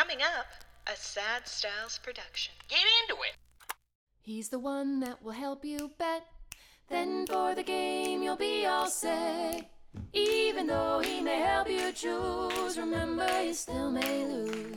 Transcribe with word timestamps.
Coming 0.00 0.22
up, 0.22 0.46
a 0.86 0.96
Sad 0.96 1.46
Styles 1.46 2.00
production. 2.02 2.54
Get 2.68 2.78
into 3.02 3.20
it. 3.22 3.34
He's 4.22 4.48
the 4.48 4.58
one 4.58 5.00
that 5.00 5.22
will 5.22 5.32
help 5.32 5.62
you 5.62 5.90
bet. 5.98 6.24
Then 6.88 7.26
for 7.26 7.54
the 7.54 7.62
game, 7.62 8.22
you'll 8.22 8.36
be 8.36 8.64
all 8.64 8.86
set. 8.86 9.70
Even 10.14 10.68
though 10.68 11.02
he 11.04 11.20
may 11.20 11.40
help 11.40 11.68
you 11.68 11.92
choose, 11.92 12.78
remember 12.78 13.42
you 13.42 13.52
still 13.52 13.90
may 13.90 14.24
lose. 14.24 14.74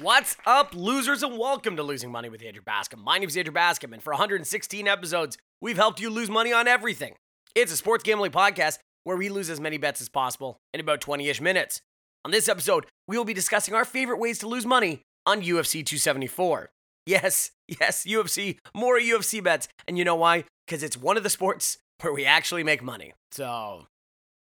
What's 0.00 0.36
up, 0.46 0.76
losers, 0.76 1.24
and 1.24 1.36
welcome 1.36 1.74
to 1.74 1.82
Losing 1.82 2.12
Money 2.12 2.28
with 2.28 2.44
Andrew 2.44 2.62
Bascom. 2.64 3.02
My 3.02 3.18
name 3.18 3.28
is 3.28 3.36
Andrew 3.36 3.52
Bascom, 3.52 3.92
and 3.92 4.00
for 4.00 4.12
116 4.12 4.86
episodes, 4.86 5.38
we've 5.60 5.76
helped 5.76 5.98
you 5.98 6.08
lose 6.08 6.30
money 6.30 6.52
on 6.52 6.68
everything. 6.68 7.16
It's 7.56 7.72
a 7.72 7.76
sports 7.76 8.04
gambling 8.04 8.30
podcast 8.30 8.78
where 9.02 9.16
we 9.16 9.28
lose 9.28 9.50
as 9.50 9.60
many 9.60 9.76
bets 9.76 10.00
as 10.00 10.08
possible 10.08 10.60
in 10.72 10.78
about 10.78 11.00
20 11.00 11.28
ish 11.28 11.40
minutes. 11.40 11.80
On 12.24 12.30
this 12.30 12.48
episode, 12.48 12.86
we 13.08 13.16
will 13.16 13.24
be 13.24 13.32
discussing 13.32 13.74
our 13.74 13.84
favorite 13.84 14.18
ways 14.18 14.38
to 14.40 14.48
lose 14.48 14.66
money 14.66 15.02
on 15.24 15.40
UFC 15.40 15.84
274. 15.84 16.70
Yes, 17.06 17.52
yes, 17.66 18.04
UFC, 18.04 18.58
more 18.74 18.98
UFC 18.98 19.42
bets. 19.42 19.68
And 19.88 19.96
you 19.96 20.04
know 20.04 20.16
why? 20.16 20.44
Because 20.66 20.82
it's 20.82 20.98
one 20.98 21.16
of 21.16 21.22
the 21.22 21.30
sports 21.30 21.78
where 22.02 22.12
we 22.12 22.26
actually 22.26 22.62
make 22.62 22.82
money. 22.82 23.14
So 23.32 23.86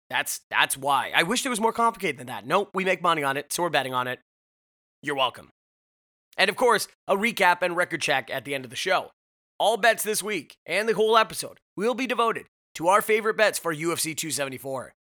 that's 0.10 0.42
that's 0.50 0.78
why. 0.78 1.12
I 1.14 1.24
wish 1.24 1.46
it 1.46 1.50
was 1.50 1.60
more 1.60 1.74
complicated 1.74 2.18
than 2.18 2.28
that. 2.28 2.48
Nope, 2.48 2.70
we 2.74 2.86
make 2.86 3.02
money 3.02 3.24
on 3.24 3.36
it, 3.36 3.52
so 3.52 3.64
we're 3.64 3.70
betting 3.70 3.94
on 3.94 4.08
it. 4.08 4.20
You're 5.02 5.16
welcome. 5.16 5.50
And 6.38 6.50
of 6.50 6.56
course, 6.56 6.88
a 7.08 7.16
recap 7.16 7.58
and 7.62 7.76
record 7.76 8.02
check 8.02 8.30
at 8.32 8.46
the 8.46 8.56
end 8.56 8.64
of 8.64 8.70
the 8.70 8.78
show. 8.78 9.12
All 9.60 9.78
bets 9.78 10.04
this 10.04 10.24
week 10.24 10.56
and 10.66 10.88
the 10.88 10.94
whole 10.94 11.18
episode 11.18 11.60
will 11.76 11.94
be 11.94 12.08
devoted 12.08 12.46
to 12.76 12.88
our 12.88 13.02
favorite 13.02 13.38
bets 13.38 13.60
for 13.60 13.74
UFC 13.74 14.16
274. 14.16 14.94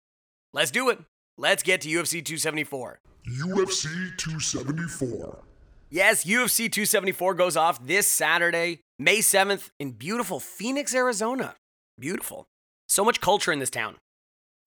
Let's 0.52 0.70
do 0.70 0.88
it. 0.90 0.98
Let's 1.36 1.64
get 1.64 1.80
to 1.80 1.88
UFC 1.88 2.24
274. 2.24 3.00
UFC 3.28 4.16
274. 4.16 5.42
Yes, 5.90 6.24
UFC 6.24 6.70
274 6.70 7.34
goes 7.34 7.56
off 7.56 7.84
this 7.84 8.06
Saturday, 8.06 8.80
May 8.98 9.18
7th, 9.18 9.70
in 9.80 9.92
beautiful 9.92 10.38
Phoenix, 10.38 10.94
Arizona. 10.94 11.56
Beautiful. 11.98 12.44
So 12.88 13.04
much 13.04 13.20
culture 13.20 13.52
in 13.52 13.58
this 13.58 13.70
town. 13.70 13.96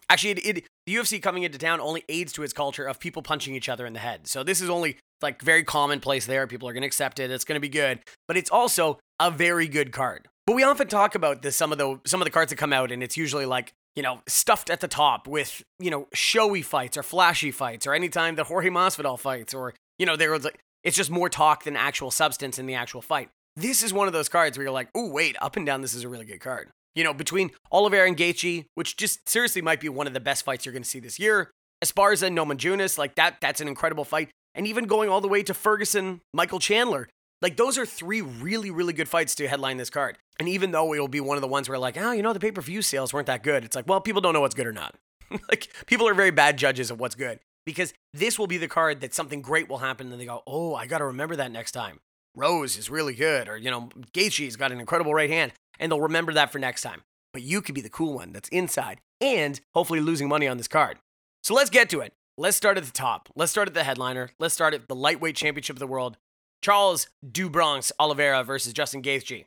Actually, 0.10 0.32
it, 0.32 0.58
it, 0.58 0.64
the 0.86 0.96
UFC 0.96 1.22
coming 1.22 1.44
into 1.44 1.58
town 1.58 1.80
only 1.80 2.04
aids 2.10 2.34
to 2.34 2.44
its 2.44 2.54
culture 2.54 2.86
of 2.86 3.00
people 3.00 3.22
punching 3.22 3.56
each 3.56 3.70
other 3.70 3.86
in 3.86 3.94
the 3.94 4.00
head. 4.00 4.28
So 4.28 4.44
this 4.44 4.60
is 4.60 4.70
only 4.70 4.98
like 5.22 5.42
very 5.42 5.64
commonplace 5.64 6.26
there. 6.26 6.48
People 6.48 6.68
are 6.68 6.74
going 6.74 6.82
to 6.84 6.88
accept 6.88 7.20
it. 7.20 7.32
It's 7.32 7.46
going 7.46 7.58
to 7.58 7.62
be 7.62 7.70
good, 7.70 8.00
but 8.28 8.36
it's 8.36 8.50
also 8.50 9.00
a 9.20 9.32
very 9.32 9.68
good 9.68 9.92
card. 9.92 10.28
But 10.46 10.56
we 10.56 10.64
often 10.64 10.88
talk 10.88 11.16
about 11.16 11.42
this 11.42 11.56
some 11.56 11.72
of 11.72 11.78
the 11.78 12.00
some 12.06 12.22
of 12.22 12.26
the 12.26 12.32
cards 12.32 12.52
that 12.52 12.56
come 12.58 12.72
out, 12.74 12.92
and 12.92 13.04
it's 13.04 13.18
usually 13.18 13.46
like 13.46 13.74
you 13.98 14.04
know 14.04 14.22
stuffed 14.28 14.70
at 14.70 14.80
the 14.80 14.88
top 14.88 15.28
with 15.28 15.64
you 15.80 15.90
know 15.90 16.08
showy 16.14 16.62
fights 16.62 16.96
or 16.96 17.04
flashy 17.04 17.52
fights, 17.52 17.88
or 17.88 17.94
anytime 17.94 18.36
that 18.36 18.46
Jorge 18.46 18.70
Masvidal 18.70 19.20
fights, 19.20 19.54
or 19.54 19.74
you 19.98 20.06
know 20.06 20.16
there 20.16 20.32
was 20.32 20.46
like 20.46 20.60
it's 20.84 20.96
just 20.96 21.10
more 21.10 21.30
talk 21.30 21.64
than 21.64 21.76
actual 21.76 22.12
substance 22.12 22.60
in 22.60 22.68
the 22.68 22.76
actual 22.76 23.02
fight. 23.02 23.30
This 23.56 23.84
is 23.84 23.92
one 23.92 24.06
of 24.06 24.14
those 24.14 24.30
cards 24.30 24.56
where 24.56 24.66
you're 24.66 24.72
like, 24.72 24.90
oh 24.94 25.10
wait, 25.10 25.36
up 25.42 25.58
and 25.58 25.66
down, 25.66 25.82
this 25.82 25.96
is 25.96 26.04
a 26.04 26.10
really 26.10 26.26
good 26.26 26.40
card. 26.40 26.70
You 26.94 27.04
know, 27.04 27.14
between 27.14 27.52
Oliveira 27.72 28.08
and 28.08 28.16
Gaethje, 28.16 28.66
which 28.76 28.98
just 28.98 29.28
seriously 29.28 29.64
might 29.64 29.82
be 29.82 29.90
one 29.90 30.06
of 30.06 30.14
the 30.14 30.20
best 30.20 30.46
fights 30.46 30.66
you're 30.66 30.74
going 30.74 30.84
to 30.84 30.90
see 30.90 31.00
this 31.00 31.20
year. 31.20 31.52
Esparza 31.84 32.28
and 32.28 32.38
Namajunas, 32.38 32.98
like 32.98 33.16
that, 33.16 33.38
that's 33.42 33.62
an 33.62 33.68
incredible 33.68 34.06
fight. 34.06 34.30
And 34.56 34.66
even 34.66 34.86
going 34.86 35.10
all 35.10 35.22
the 35.22 35.28
way 35.28 35.44
to 35.44 35.54
Ferguson, 35.54 36.22
Michael 36.34 36.60
Chandler, 36.60 37.08
like 37.42 37.58
those 37.58 37.78
are 37.78 37.86
three 37.86 38.22
really, 38.22 38.72
really 38.72 38.94
good 38.94 39.10
fights 39.10 39.36
to 39.36 39.48
headline 39.48 39.78
this 39.78 39.90
card. 39.90 40.18
And 40.40 40.48
even 40.50 40.72
though 40.72 40.94
it'll 40.94 41.08
be 41.08 41.20
one 41.20 41.38
of 41.38 41.42
the 41.42 41.48
ones 41.48 41.70
where 41.70 41.78
like, 41.80 41.98
oh, 41.98 42.12
you 42.12 42.22
know, 42.22 42.34
the 42.34 42.40
pay-per-view 42.40 42.82
sales 42.82 43.14
weren't 43.14 43.28
that 43.28 43.44
good. 43.44 43.64
It's 43.64 43.76
like, 43.76 43.88
well, 43.88 44.02
people 44.02 44.22
don't 44.22 44.34
know 44.34 44.42
what's 44.42 44.56
good 44.56 44.68
or 44.68 44.74
not. 44.74 44.96
like 45.50 45.68
people 45.86 46.08
are 46.08 46.14
very 46.14 46.32
bad 46.32 46.58
judges 46.58 46.90
of 46.92 47.00
what's 47.00 47.16
good 47.16 47.40
because 47.66 47.94
this 48.14 48.40
will 48.40 48.48
be 48.48 48.58
the 48.58 48.68
card 48.68 49.02
that 49.02 49.14
something 49.14 49.42
great 49.42 49.68
will 49.68 49.80
happen 49.80 50.12
and 50.12 50.22
they 50.22 50.26
go, 50.26 50.42
oh, 50.48 50.74
I 50.74 50.88
got 50.88 51.00
to 51.00 51.06
remember 51.06 51.36
that 51.36 51.52
next 51.52 51.74
time. 51.74 52.00
Rose 52.36 52.78
is 52.78 52.90
really 52.90 53.16
good, 53.16 53.50
or 53.50 53.58
you 53.58 53.72
know, 53.72 53.90
Gaethje's 54.14 54.56
got 54.56 54.72
an 54.72 54.80
incredible 54.80 55.12
right 55.12 55.30
hand, 55.30 55.54
and 55.80 55.92
they'll 55.92 56.00
remember 56.00 56.34
that 56.34 56.52
for 56.52 56.60
next 56.60 56.84
time. 56.84 57.02
But 57.34 57.42
you 57.42 57.62
could 57.62 57.74
be 57.74 57.82
the 57.82 57.90
cool 57.90 58.14
one 58.14 58.32
that's 58.32 58.48
inside 58.50 59.02
and 59.20 59.60
hopefully 59.74 60.00
losing 60.00 60.30
money 60.30 60.48
on 60.48 60.58
this 60.58 60.68
card. 60.68 61.00
So 61.44 61.56
let's 61.56 61.72
get 61.72 61.90
to 61.90 62.02
it. 62.02 62.14
Let's 62.38 62.56
start 62.56 62.78
at 62.78 62.86
the 62.86 62.92
top. 62.92 63.30
Let's 63.36 63.52
start 63.52 63.68
at 63.68 63.74
the 63.74 63.84
headliner. 63.84 64.30
Let's 64.40 64.54
start 64.54 64.76
at 64.76 64.88
the 64.88 64.96
lightweight 64.96 65.36
championship 65.36 65.76
of 65.76 65.80
the 65.80 65.88
world. 65.88 66.18
Charles 66.62 67.08
do 67.30 67.50
Bronx 67.50 67.92
Oliveira 68.00 68.44
versus 68.44 68.74
Justin 68.74 69.02
Gaethje. 69.02 69.46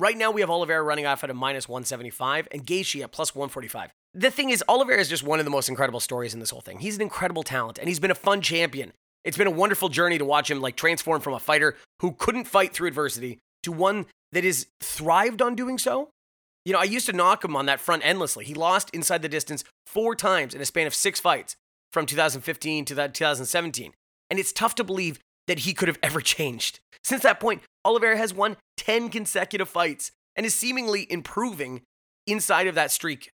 Right 0.00 0.16
now, 0.16 0.30
we 0.30 0.40
have 0.40 0.50
Oliveira 0.50 0.82
running 0.82 1.06
off 1.06 1.22
at 1.22 1.30
a 1.30 1.34
minus 1.34 1.68
175 1.68 2.48
and 2.50 2.66
Gaethje 2.66 3.02
at 3.02 3.12
plus 3.12 3.34
145. 3.34 3.90
The 4.12 4.30
thing 4.30 4.50
is, 4.50 4.62
Oliveira 4.68 5.00
is 5.00 5.08
just 5.08 5.22
one 5.22 5.38
of 5.38 5.44
the 5.44 5.50
most 5.50 5.68
incredible 5.68 6.00
stories 6.00 6.34
in 6.34 6.40
this 6.40 6.50
whole 6.50 6.60
thing. 6.60 6.78
He's 6.78 6.96
an 6.96 7.02
incredible 7.02 7.42
talent 7.42 7.78
and 7.78 7.88
he's 7.88 8.00
been 8.00 8.10
a 8.10 8.16
fun 8.16 8.40
champion. 8.40 8.92
It's 9.24 9.36
been 9.36 9.46
a 9.46 9.52
wonderful 9.52 9.88
journey 9.88 10.18
to 10.18 10.24
watch 10.24 10.50
him 10.50 10.60
like 10.60 10.76
transform 10.76 11.20
from 11.20 11.34
a 11.34 11.38
fighter 11.38 11.76
who 12.00 12.12
couldn't 12.12 12.44
fight 12.44 12.72
through 12.72 12.88
adversity 12.88 13.38
to 13.62 13.72
one 13.72 14.06
that 14.32 14.44
is 14.44 14.66
thrived 14.82 15.40
on 15.40 15.54
doing 15.54 15.78
so. 15.78 16.10
You 16.64 16.72
know, 16.72 16.78
I 16.78 16.84
used 16.84 17.06
to 17.06 17.12
knock 17.12 17.44
him 17.44 17.56
on 17.56 17.66
that 17.66 17.80
front 17.80 18.04
endlessly. 18.04 18.44
He 18.44 18.54
lost 18.54 18.90
inside 18.90 19.22
the 19.22 19.28
distance 19.28 19.64
four 19.86 20.14
times 20.14 20.54
in 20.54 20.60
a 20.60 20.64
span 20.64 20.86
of 20.86 20.94
six 20.94 21.20
fights 21.20 21.56
from 21.92 22.06
2015 22.06 22.84
to 22.86 22.94
that 22.96 23.14
2017. 23.14 23.92
And 24.30 24.38
it's 24.38 24.52
tough 24.52 24.74
to 24.76 24.84
believe 24.84 25.20
that 25.46 25.60
he 25.60 25.74
could 25.74 25.88
have 25.88 25.98
ever 26.02 26.20
changed. 26.20 26.80
Since 27.02 27.22
that 27.22 27.40
point, 27.40 27.62
Oliveira 27.84 28.16
has 28.16 28.32
won 28.32 28.56
10 28.78 29.10
consecutive 29.10 29.68
fights 29.68 30.12
and 30.36 30.46
is 30.46 30.54
seemingly 30.54 31.06
improving 31.10 31.82
inside 32.26 32.66
of 32.66 32.74
that 32.74 32.90
streak. 32.90 33.30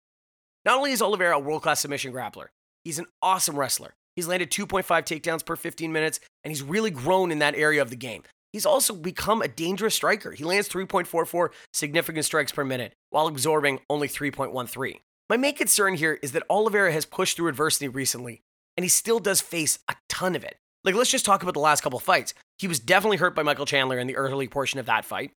Not 0.64 0.78
only 0.78 0.92
is 0.92 1.02
Oliveira 1.02 1.36
a 1.36 1.40
world 1.40 1.62
class 1.62 1.80
submission 1.80 2.12
grappler, 2.12 2.46
he's 2.84 2.98
an 2.98 3.06
awesome 3.22 3.58
wrestler. 3.58 3.94
He's 4.16 4.26
landed 4.26 4.50
2.5 4.50 4.84
takedowns 4.84 5.44
per 5.44 5.54
15 5.54 5.92
minutes, 5.92 6.18
and 6.42 6.50
he's 6.50 6.62
really 6.62 6.90
grown 6.90 7.30
in 7.30 7.38
that 7.38 7.54
area 7.54 7.80
of 7.80 7.90
the 7.90 7.96
game. 7.96 8.24
He's 8.52 8.66
also 8.66 8.94
become 8.94 9.42
a 9.42 9.48
dangerous 9.48 9.94
striker. 9.94 10.32
He 10.32 10.44
lands 10.44 10.68
3.44 10.68 11.50
significant 11.72 12.24
strikes 12.24 12.50
per 12.50 12.64
minute 12.64 12.94
while 13.10 13.26
absorbing 13.26 13.80
only 13.90 14.08
3.13. 14.08 14.96
My 15.28 15.36
main 15.36 15.54
concern 15.54 15.94
here 15.94 16.18
is 16.22 16.32
that 16.32 16.42
Oliveira 16.48 16.90
has 16.90 17.04
pushed 17.04 17.36
through 17.36 17.48
adversity 17.48 17.86
recently, 17.86 18.40
and 18.76 18.84
he 18.84 18.88
still 18.88 19.20
does 19.20 19.40
face 19.40 19.78
a 19.88 19.94
ton 20.08 20.34
of 20.34 20.42
it. 20.42 20.56
Like, 20.84 20.94
let's 20.94 21.10
just 21.10 21.24
talk 21.24 21.42
about 21.42 21.54
the 21.54 21.60
last 21.60 21.82
couple 21.82 21.98
fights. 21.98 22.34
He 22.58 22.68
was 22.68 22.78
definitely 22.78 23.16
hurt 23.16 23.34
by 23.34 23.42
Michael 23.42 23.66
Chandler 23.66 23.98
in 23.98 24.06
the 24.06 24.16
early 24.16 24.48
portion 24.48 24.78
of 24.80 24.86
that 24.86 25.04
fight. 25.04 25.32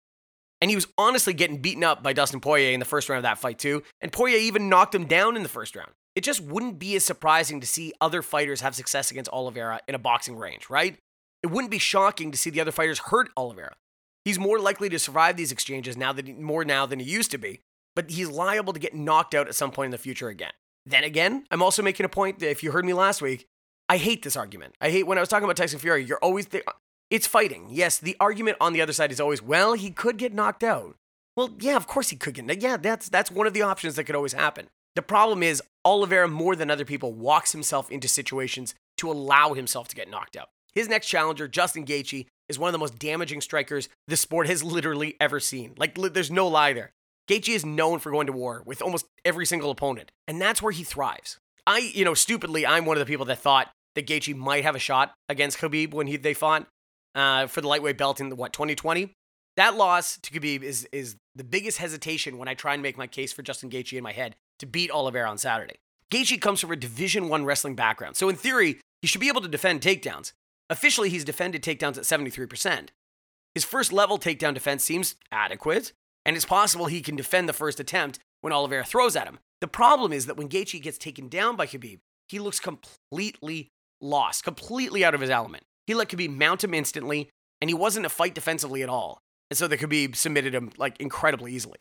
And 0.61 0.71
he 0.71 0.75
was 0.75 0.87
honestly 0.99 1.33
getting 1.33 1.59
beaten 1.59 1.83
up 1.83 2.03
by 2.03 2.13
Dustin 2.13 2.41
Poirier 2.41 2.73
in 2.73 2.81
the 2.81 2.87
first 2.87 3.09
round 3.09 3.19
of 3.19 3.23
that 3.23 3.39
fight, 3.39 3.59
too. 3.59 3.83
And 4.01 4.13
Poirier 4.13 4.39
even 4.39 4.69
knocked 4.69 4.95
him 4.95 5.07
down 5.07 5.37
in 5.37 5.43
the 5.43 5.49
first 5.49 5.75
round 5.75 5.93
it 6.17 6.25
just 6.25 6.41
wouldn't 6.41 6.79
be 6.79 6.97
as 6.97 7.05
surprising 7.05 7.61
to 7.61 7.67
see 7.67 7.93
other 8.01 8.23
fighters 8.23 8.61
have 8.61 8.75
success 8.75 9.11
against 9.11 9.33
Oliveira 9.33 9.81
in 9.87 9.95
a 9.95 9.99
boxing 9.99 10.37
range, 10.37 10.69
right? 10.69 10.99
It 11.43 11.49
wouldn't 11.49 11.71
be 11.71 11.79
shocking 11.79 12.31
to 12.33 12.39
see 12.39 12.51
the 12.51 12.61
other 12.61 12.73
fighters 12.73 12.99
hurt 12.99 13.31
Oliveira. 13.37 13.75
He's 14.25 14.39
more 14.39 14.59
likely 14.59 14.89
to 14.91 14.99
survive 14.99 15.37
these 15.37 15.53
exchanges 15.53 15.97
now 15.97 16.13
that 16.13 16.27
he, 16.27 16.35
more 16.35 16.65
now 16.65 16.85
than 16.85 16.99
he 16.99 17.11
used 17.11 17.31
to 17.31 17.39
be, 17.39 17.61
but 17.97 18.11
he's 18.11 18.29
liable 18.29 18.73
to 18.73 18.81
get 18.81 18.95
knocked 18.95 19.35
out 19.35 19.49
at 19.49 19.55
some 19.55 19.71
point 19.71 19.87
in 19.87 19.93
the 19.93 19.99
future 19.99 20.29
again. 20.29 20.53
Then 20.85 21.05
again, 21.05 21.45
I'm 21.51 21.63
also 21.63 21.83
making 21.83 22.05
a 22.05 22.11
point 22.11 22.41
that 22.41 22.51
if 22.51 22.63
you 22.63 22.73
heard 22.73 22.85
me 22.85 22.93
last 22.93 23.23
week, 23.23 23.47
I 23.91 23.97
hate 23.97 24.23
this 24.23 24.37
argument. 24.37 24.77
I 24.81 24.91
hate 24.91 25.05
when 25.05 25.19
I 25.19 25.21
was 25.21 25.29
talking 25.29 25.43
about 25.43 25.57
Tyson 25.57 25.81
Fury, 25.81 26.05
you're 26.05 26.19
always 26.19 26.47
it's 27.11 27.27
fighting. 27.27 27.67
Yes, 27.71 27.99
the 27.99 28.17
argument 28.21 28.57
on 28.61 28.73
the 28.73 28.81
other 28.81 28.93
side 28.93 29.11
is 29.11 29.19
always, 29.21 29.43
well, 29.43 29.73
he 29.73 29.91
could 29.91 30.17
get 30.17 30.33
knocked 30.33 30.63
out. 30.63 30.95
Well, 31.37 31.57
yeah, 31.59 31.75
of 31.75 31.89
course 31.89 32.11
he 32.11 32.17
could 32.17 32.35
get. 32.35 32.63
Yeah, 32.63 32.77
that's 32.77 33.09
that's 33.09 33.33
one 33.33 33.49
of 33.49 33.53
the 33.53 33.63
options 33.63 33.97
that 33.97 34.05
could 34.05 34.15
always 34.15 34.33
happen. 34.33 34.69
The 34.95 35.03
problem 35.03 35.43
is 35.43 35.61
Oliveira, 35.85 36.29
more 36.29 36.55
than 36.55 36.71
other 36.71 36.85
people, 36.85 37.13
walks 37.13 37.51
himself 37.51 37.91
into 37.91 38.07
situations 38.07 38.77
to 38.99 39.11
allow 39.11 39.55
himself 39.55 39.89
to 39.89 39.97
get 39.97 40.09
knocked 40.09 40.37
out. 40.37 40.51
His 40.73 40.89
next 40.89 41.09
challenger, 41.09 41.49
Justin 41.49 41.85
Gaethje, 41.85 42.27
is 42.49 42.61
one 42.61 42.69
of 42.69 42.73
the 42.73 42.79
most 42.79 42.97
damaging 42.97 43.41
strikers 43.41 43.89
the 44.07 44.17
sport 44.17 44.47
has 44.47 44.63
literally 44.63 45.17
ever 45.21 45.41
seen. 45.41 45.75
Like, 45.77 45.99
li- 45.99 46.11
there's 46.11 46.31
no 46.31 46.47
lie 46.47 46.75
there. 46.75 46.93
Gaethje 47.29 47.57
is 47.57 47.67
known 47.67 47.99
for 47.99 48.13
going 48.13 48.29
to 48.29 48.33
war 48.33 48.63
with 48.65 48.83
almost 48.83 49.07
every 49.25 49.47
single 49.47 49.73
opponent, 49.73 50.13
and 50.29 50.41
that's 50.41 50.63
where 50.63 50.73
he 50.73 50.85
thrives. 50.85 51.39
I, 51.67 51.79
you 51.79 52.05
know, 52.05 52.15
stupidly, 52.15 52.65
I'm 52.65 52.85
one 52.85 52.97
of 52.97 53.01
the 53.01 53.11
people 53.11 53.27
that 53.27 53.39
thought 53.39 53.69
that 53.95 54.07
Gaethje 54.07 54.37
might 54.37 54.65
have 54.65 54.77
a 54.77 54.81
shot 54.81 55.15
against 55.29 55.59
Khabib 55.59 55.93
when 55.93 56.07
he, 56.07 56.17
they 56.17 56.35
fought 56.35 56.67
uh, 57.15 57.47
for 57.47 57.61
the 57.61 57.69
lightweight 57.69 57.99
belt 57.99 58.21
in 58.21 58.37
what 58.37 58.53
2020. 58.53 59.13
That 59.57 59.77
loss 59.77 60.19
to 60.19 60.31
Khabib 60.31 60.63
is 60.63 60.89
is 60.93 61.17
the 61.35 61.45
biggest 61.45 61.79
hesitation 61.79 62.39
when 62.39 62.49
I 62.49 62.55
try 62.55 62.75
and 62.75 62.83
make 62.83 62.97
my 62.97 63.07
case 63.07 63.33
for 63.33 63.43
Justin 63.43 63.71
Gaethje 63.71 63.97
in 63.97 64.05
my 64.05 64.13
head 64.13 64.37
to 64.59 64.67
beat 64.67 64.91
Oliveira 64.91 65.29
on 65.29 65.39
Saturday. 65.39 65.77
Gaethje 66.11 66.41
comes 66.41 66.61
from 66.61 66.73
a 66.73 66.77
Division 66.77 67.29
One 67.29 67.45
wrestling 67.45 67.75
background, 67.75 68.17
so 68.17 68.29
in 68.29 68.37
theory, 68.37 68.81
he 69.03 69.09
should 69.09 69.21
be 69.21 69.29
able 69.29 69.41
to 69.41 69.49
defend 69.49 69.81
takedowns. 69.81 70.33
Officially, 70.69 71.09
he's 71.09 71.25
defended 71.25 71.63
takedowns 71.63 71.99
at 71.99 72.05
73%. 72.05 72.89
His 73.55 73.65
first 73.65 73.93
level 73.93 74.19
takedown 74.19 74.55
defense 74.55 74.85
seems 74.85 75.17
adequate, 75.33 75.93
and 76.25 76.37
it's 76.37 76.45
possible 76.45 76.87
he 76.87 77.01
can 77.01 77.17
defend 77.17 77.49
the 77.49 77.53
first 77.53 77.81
attempt 77.81 78.21
when 78.41 78.53
Oliveira 78.53 78.85
throws 78.85 79.17
at 79.17 79.27
him. 79.27 79.41
The 79.61 79.69
problem 79.69 80.13
is 80.13 80.27
that 80.27 80.37
when 80.37 80.49
Gaethje 80.49 80.81
gets 80.81 80.99
taken 80.99 81.29
down 81.29 81.57
by 81.57 81.67
Khabib, 81.67 81.99
he 82.29 82.39
looks 82.39 82.61
completely 82.61 83.69
lost, 84.01 84.45
completely 84.45 85.05
out 85.05 85.15
of 85.15 85.21
his 85.21 85.31
element. 85.31 85.65
He 85.87 85.95
let 85.95 86.09
Khabib 86.09 86.37
mount 86.37 86.65
him 86.65 86.75
instantly, 86.75 87.31
and 87.61 87.69
he 87.69 87.75
wasn't 87.75 88.07
a 88.07 88.11
fight 88.11 88.35
defensively 88.35 88.83
at 88.83 88.89
all. 88.89 89.21
And 89.51 89.59
so 89.59 89.67
the 89.67 89.79
Khabib 89.79 90.17
submitted 90.17 90.55
him 90.55 90.71
like 90.79 91.01
incredibly 91.01 91.53
easily. 91.53 91.79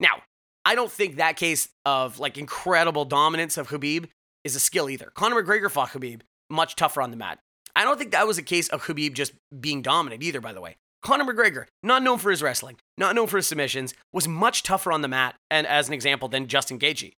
Now, 0.00 0.22
I 0.64 0.74
don't 0.74 0.90
think 0.90 1.16
that 1.16 1.36
case 1.36 1.68
of 1.84 2.18
like 2.18 2.38
incredible 2.38 3.04
dominance 3.04 3.56
of 3.56 3.68
Khabib 3.68 4.08
is 4.44 4.56
a 4.56 4.60
skill 4.60 4.88
either. 4.88 5.10
Conor 5.14 5.42
McGregor 5.42 5.70
fought 5.70 5.90
Khabib 5.90 6.22
much 6.50 6.76
tougher 6.76 7.02
on 7.02 7.10
the 7.10 7.16
mat. 7.16 7.38
I 7.74 7.84
don't 7.84 7.98
think 7.98 8.12
that 8.12 8.26
was 8.26 8.38
a 8.38 8.42
case 8.42 8.68
of 8.68 8.82
Khabib 8.82 9.14
just 9.14 9.32
being 9.60 9.82
dominant 9.82 10.22
either, 10.22 10.40
by 10.40 10.52
the 10.52 10.60
way. 10.60 10.76
Conor 11.02 11.24
McGregor, 11.24 11.66
not 11.82 12.02
known 12.02 12.18
for 12.18 12.30
his 12.30 12.42
wrestling, 12.42 12.76
not 12.96 13.14
known 13.14 13.26
for 13.26 13.38
his 13.38 13.46
submissions, 13.46 13.92
was 14.12 14.28
much 14.28 14.62
tougher 14.62 14.92
on 14.92 15.02
the 15.02 15.08
mat, 15.08 15.34
and 15.50 15.66
as 15.66 15.88
an 15.88 15.94
example, 15.94 16.28
than 16.28 16.46
Justin 16.46 16.78
Gaethje. 16.78 17.12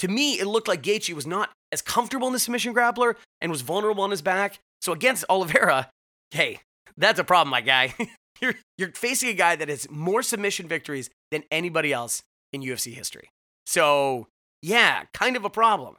To 0.00 0.08
me, 0.08 0.38
it 0.38 0.46
looked 0.46 0.68
like 0.68 0.82
Gaethje 0.82 1.14
was 1.14 1.26
not 1.26 1.50
as 1.72 1.82
comfortable 1.82 2.26
in 2.26 2.32
the 2.32 2.38
submission 2.38 2.74
grappler 2.74 3.14
and 3.40 3.50
was 3.50 3.62
vulnerable 3.62 4.04
on 4.04 4.10
his 4.10 4.22
back. 4.22 4.58
So 4.80 4.92
against 4.92 5.24
Oliveira, 5.28 5.90
hey, 6.30 6.60
that's 6.96 7.18
a 7.18 7.24
problem, 7.24 7.50
my 7.50 7.60
guy. 7.60 7.94
you're, 8.40 8.54
you're 8.78 8.92
facing 8.92 9.30
a 9.30 9.34
guy 9.34 9.56
that 9.56 9.68
has 9.68 9.90
more 9.90 10.22
submission 10.22 10.68
victories 10.68 11.10
than 11.30 11.44
anybody 11.50 11.92
else 11.92 12.22
in 12.52 12.62
UFC 12.62 12.92
history. 12.92 13.30
So, 13.66 14.28
yeah, 14.60 15.04
kind 15.14 15.36
of 15.36 15.44
a 15.44 15.50
problem. 15.50 15.96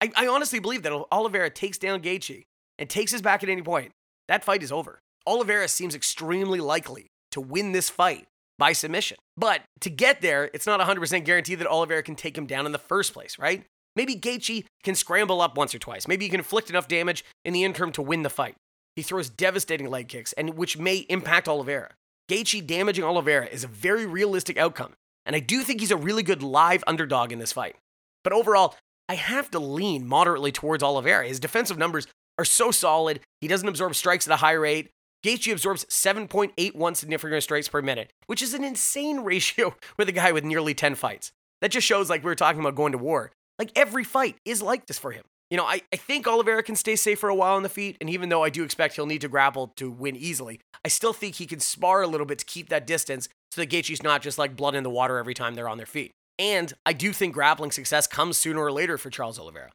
I, 0.00 0.10
I 0.16 0.26
honestly 0.26 0.58
believe 0.58 0.82
that 0.82 0.92
Oliveira 1.12 1.50
takes 1.50 1.78
down 1.78 2.00
Gaethje 2.00 2.44
and 2.78 2.88
takes 2.88 3.12
his 3.12 3.22
back 3.22 3.42
at 3.42 3.48
any 3.48 3.62
point. 3.62 3.92
That 4.28 4.44
fight 4.44 4.62
is 4.62 4.72
over. 4.72 5.00
Oliveira 5.26 5.68
seems 5.68 5.94
extremely 5.94 6.60
likely 6.60 7.08
to 7.32 7.40
win 7.40 7.72
this 7.72 7.90
fight 7.90 8.26
by 8.58 8.72
submission. 8.72 9.18
But 9.36 9.62
to 9.80 9.90
get 9.90 10.20
there, 10.20 10.50
it's 10.54 10.66
not 10.66 10.80
100% 10.80 11.24
guaranteed 11.24 11.58
that 11.58 11.66
Oliveira 11.66 12.02
can 12.02 12.14
take 12.14 12.36
him 12.36 12.46
down 12.46 12.66
in 12.66 12.72
the 12.72 12.78
first 12.78 13.12
place, 13.12 13.38
right? 13.38 13.64
Maybe 13.96 14.14
Gaethje 14.16 14.64
can 14.82 14.94
scramble 14.94 15.40
up 15.40 15.56
once 15.56 15.74
or 15.74 15.78
twice. 15.78 16.06
Maybe 16.06 16.24
he 16.24 16.30
can 16.30 16.40
inflict 16.40 16.70
enough 16.70 16.88
damage 16.88 17.24
in 17.44 17.52
the 17.52 17.64
interim 17.64 17.92
to 17.92 18.02
win 18.02 18.22
the 18.22 18.30
fight. 18.30 18.56
He 18.96 19.02
throws 19.02 19.30
devastating 19.30 19.88
leg 19.88 20.08
kicks, 20.08 20.32
and 20.34 20.54
which 20.56 20.78
may 20.78 20.98
impact 21.08 21.48
Oliveira. 21.48 21.92
Gaethje 22.30 22.66
damaging 22.66 23.04
Oliveira 23.04 23.46
is 23.46 23.64
a 23.64 23.68
very 23.68 24.06
realistic 24.06 24.56
outcome, 24.56 24.92
and 25.26 25.34
I 25.34 25.40
do 25.40 25.62
think 25.62 25.80
he's 25.80 25.90
a 25.90 25.96
really 25.96 26.22
good 26.22 26.42
live 26.42 26.84
underdog 26.86 27.32
in 27.32 27.38
this 27.38 27.52
fight. 27.52 27.76
But 28.22 28.32
overall, 28.32 28.76
I 29.08 29.14
have 29.14 29.50
to 29.50 29.58
lean 29.58 30.06
moderately 30.06 30.52
towards 30.52 30.82
Oliveira. 30.82 31.26
His 31.26 31.40
defensive 31.40 31.78
numbers 31.78 32.06
are 32.38 32.44
so 32.44 32.70
solid. 32.70 33.20
He 33.40 33.48
doesn't 33.48 33.68
absorb 33.68 33.94
strikes 33.94 34.28
at 34.28 34.34
a 34.34 34.36
high 34.36 34.52
rate. 34.52 34.90
Gaethje 35.24 35.52
absorbs 35.52 35.84
7.81 35.86 36.96
significant 36.96 37.42
strikes 37.42 37.68
per 37.68 37.82
minute, 37.82 38.12
which 38.26 38.40
is 38.40 38.54
an 38.54 38.64
insane 38.64 39.20
ratio 39.24 39.74
with 39.98 40.08
a 40.08 40.12
guy 40.12 40.32
with 40.32 40.44
nearly 40.44 40.74
10 40.74 40.94
fights. 40.94 41.32
That 41.60 41.72
just 41.72 41.86
shows 41.86 42.08
like 42.08 42.22
we 42.22 42.30
were 42.30 42.34
talking 42.36 42.60
about 42.60 42.74
going 42.74 42.92
to 42.92 42.98
war. 42.98 43.32
Like 43.60 43.72
every 43.76 44.04
fight 44.04 44.36
is 44.46 44.62
like 44.62 44.86
this 44.86 44.98
for 44.98 45.12
him. 45.12 45.22
You 45.50 45.58
know, 45.58 45.66
I, 45.66 45.82
I 45.92 45.96
think 45.96 46.26
Oliveira 46.26 46.62
can 46.62 46.76
stay 46.76 46.96
safe 46.96 47.18
for 47.18 47.28
a 47.28 47.34
while 47.34 47.56
on 47.56 47.62
the 47.62 47.68
feet, 47.68 47.98
and 48.00 48.08
even 48.08 48.30
though 48.30 48.42
I 48.42 48.48
do 48.48 48.64
expect 48.64 48.94
he'll 48.94 49.04
need 49.04 49.20
to 49.20 49.28
grapple 49.28 49.74
to 49.76 49.90
win 49.90 50.16
easily, 50.16 50.60
I 50.82 50.88
still 50.88 51.12
think 51.12 51.34
he 51.34 51.44
can 51.44 51.60
spar 51.60 52.00
a 52.00 52.06
little 52.06 52.24
bit 52.24 52.38
to 52.38 52.46
keep 52.46 52.70
that 52.70 52.86
distance 52.86 53.28
so 53.50 53.60
that 53.60 53.68
Gaethje's 53.68 54.02
not 54.02 54.22
just 54.22 54.38
like 54.38 54.56
blood 54.56 54.74
in 54.74 54.82
the 54.82 54.88
water 54.88 55.18
every 55.18 55.34
time 55.34 55.54
they're 55.56 55.68
on 55.68 55.76
their 55.76 55.84
feet. 55.84 56.10
And 56.38 56.72
I 56.86 56.94
do 56.94 57.12
think 57.12 57.34
grappling 57.34 57.70
success 57.70 58.06
comes 58.06 58.38
sooner 58.38 58.62
or 58.62 58.72
later 58.72 58.96
for 58.96 59.10
Charles 59.10 59.38
Oliveira. 59.38 59.72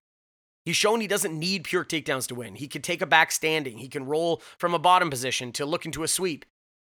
He's 0.63 0.77
shown 0.77 0.99
he 0.99 1.05
doesn't 1.05 1.37
need 1.37 1.63
pure 1.63 1.85
takedowns 1.85 2.25
to 2.29 2.35
win. 2.35 2.55
He 2.55 2.67
can 2.67 2.81
take 2.81 3.03
a 3.03 3.05
back 3.05 3.31
standing. 3.31 3.77
He 3.77 3.87
can 3.87 4.07
roll 4.07 4.41
from 4.57 4.73
a 4.73 4.79
bottom 4.79 5.11
position 5.11 5.51
to 5.51 5.65
look 5.65 5.85
into 5.85 6.01
a 6.01 6.07
sweep. 6.07 6.43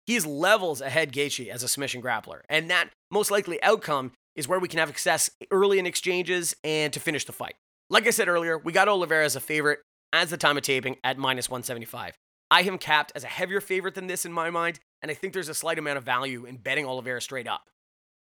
He 0.06 0.16
is 0.16 0.26
levels 0.26 0.81
ahead 0.81 1.12
Gaethje 1.12 1.50
as 1.50 1.62
a 1.62 1.69
submission 1.69 2.02
grappler, 2.02 2.40
and 2.48 2.69
that 2.69 2.90
most 3.12 3.31
likely 3.31 3.62
outcome 3.62 4.10
is 4.40 4.48
where 4.48 4.58
we 4.58 4.69
can 4.69 4.78
have 4.78 4.88
success 4.88 5.31
early 5.50 5.78
in 5.78 5.87
exchanges 5.87 6.56
and 6.64 6.92
to 6.92 6.98
finish 6.98 7.26
the 7.26 7.32
fight. 7.32 7.54
Like 7.90 8.06
I 8.06 8.10
said 8.10 8.26
earlier, 8.26 8.58
we 8.58 8.72
got 8.72 8.88
Oliveira 8.88 9.25
as 9.25 9.37
a 9.37 9.40
favorite 9.40 9.81
as 10.12 10.31
the 10.31 10.37
time 10.37 10.56
of 10.56 10.62
taping 10.62 10.96
at 11.04 11.19
minus 11.19 11.50
175. 11.50 12.16
I 12.50 12.62
am 12.62 12.78
capped 12.78 13.12
as 13.14 13.22
a 13.22 13.28
heavier 13.28 13.60
favorite 13.60 13.94
than 13.94 14.06
this 14.06 14.25
in 14.25 14.32
my 14.32 14.50
mind, 14.50 14.81
and 15.02 15.10
I 15.10 15.14
think 15.14 15.34
there's 15.34 15.50
a 15.50 15.54
slight 15.54 15.78
amount 15.78 15.98
of 15.98 16.04
value 16.04 16.46
in 16.46 16.56
betting 16.56 16.87
Oliveira 16.87 17.20
straight 17.20 17.46
up. 17.46 17.69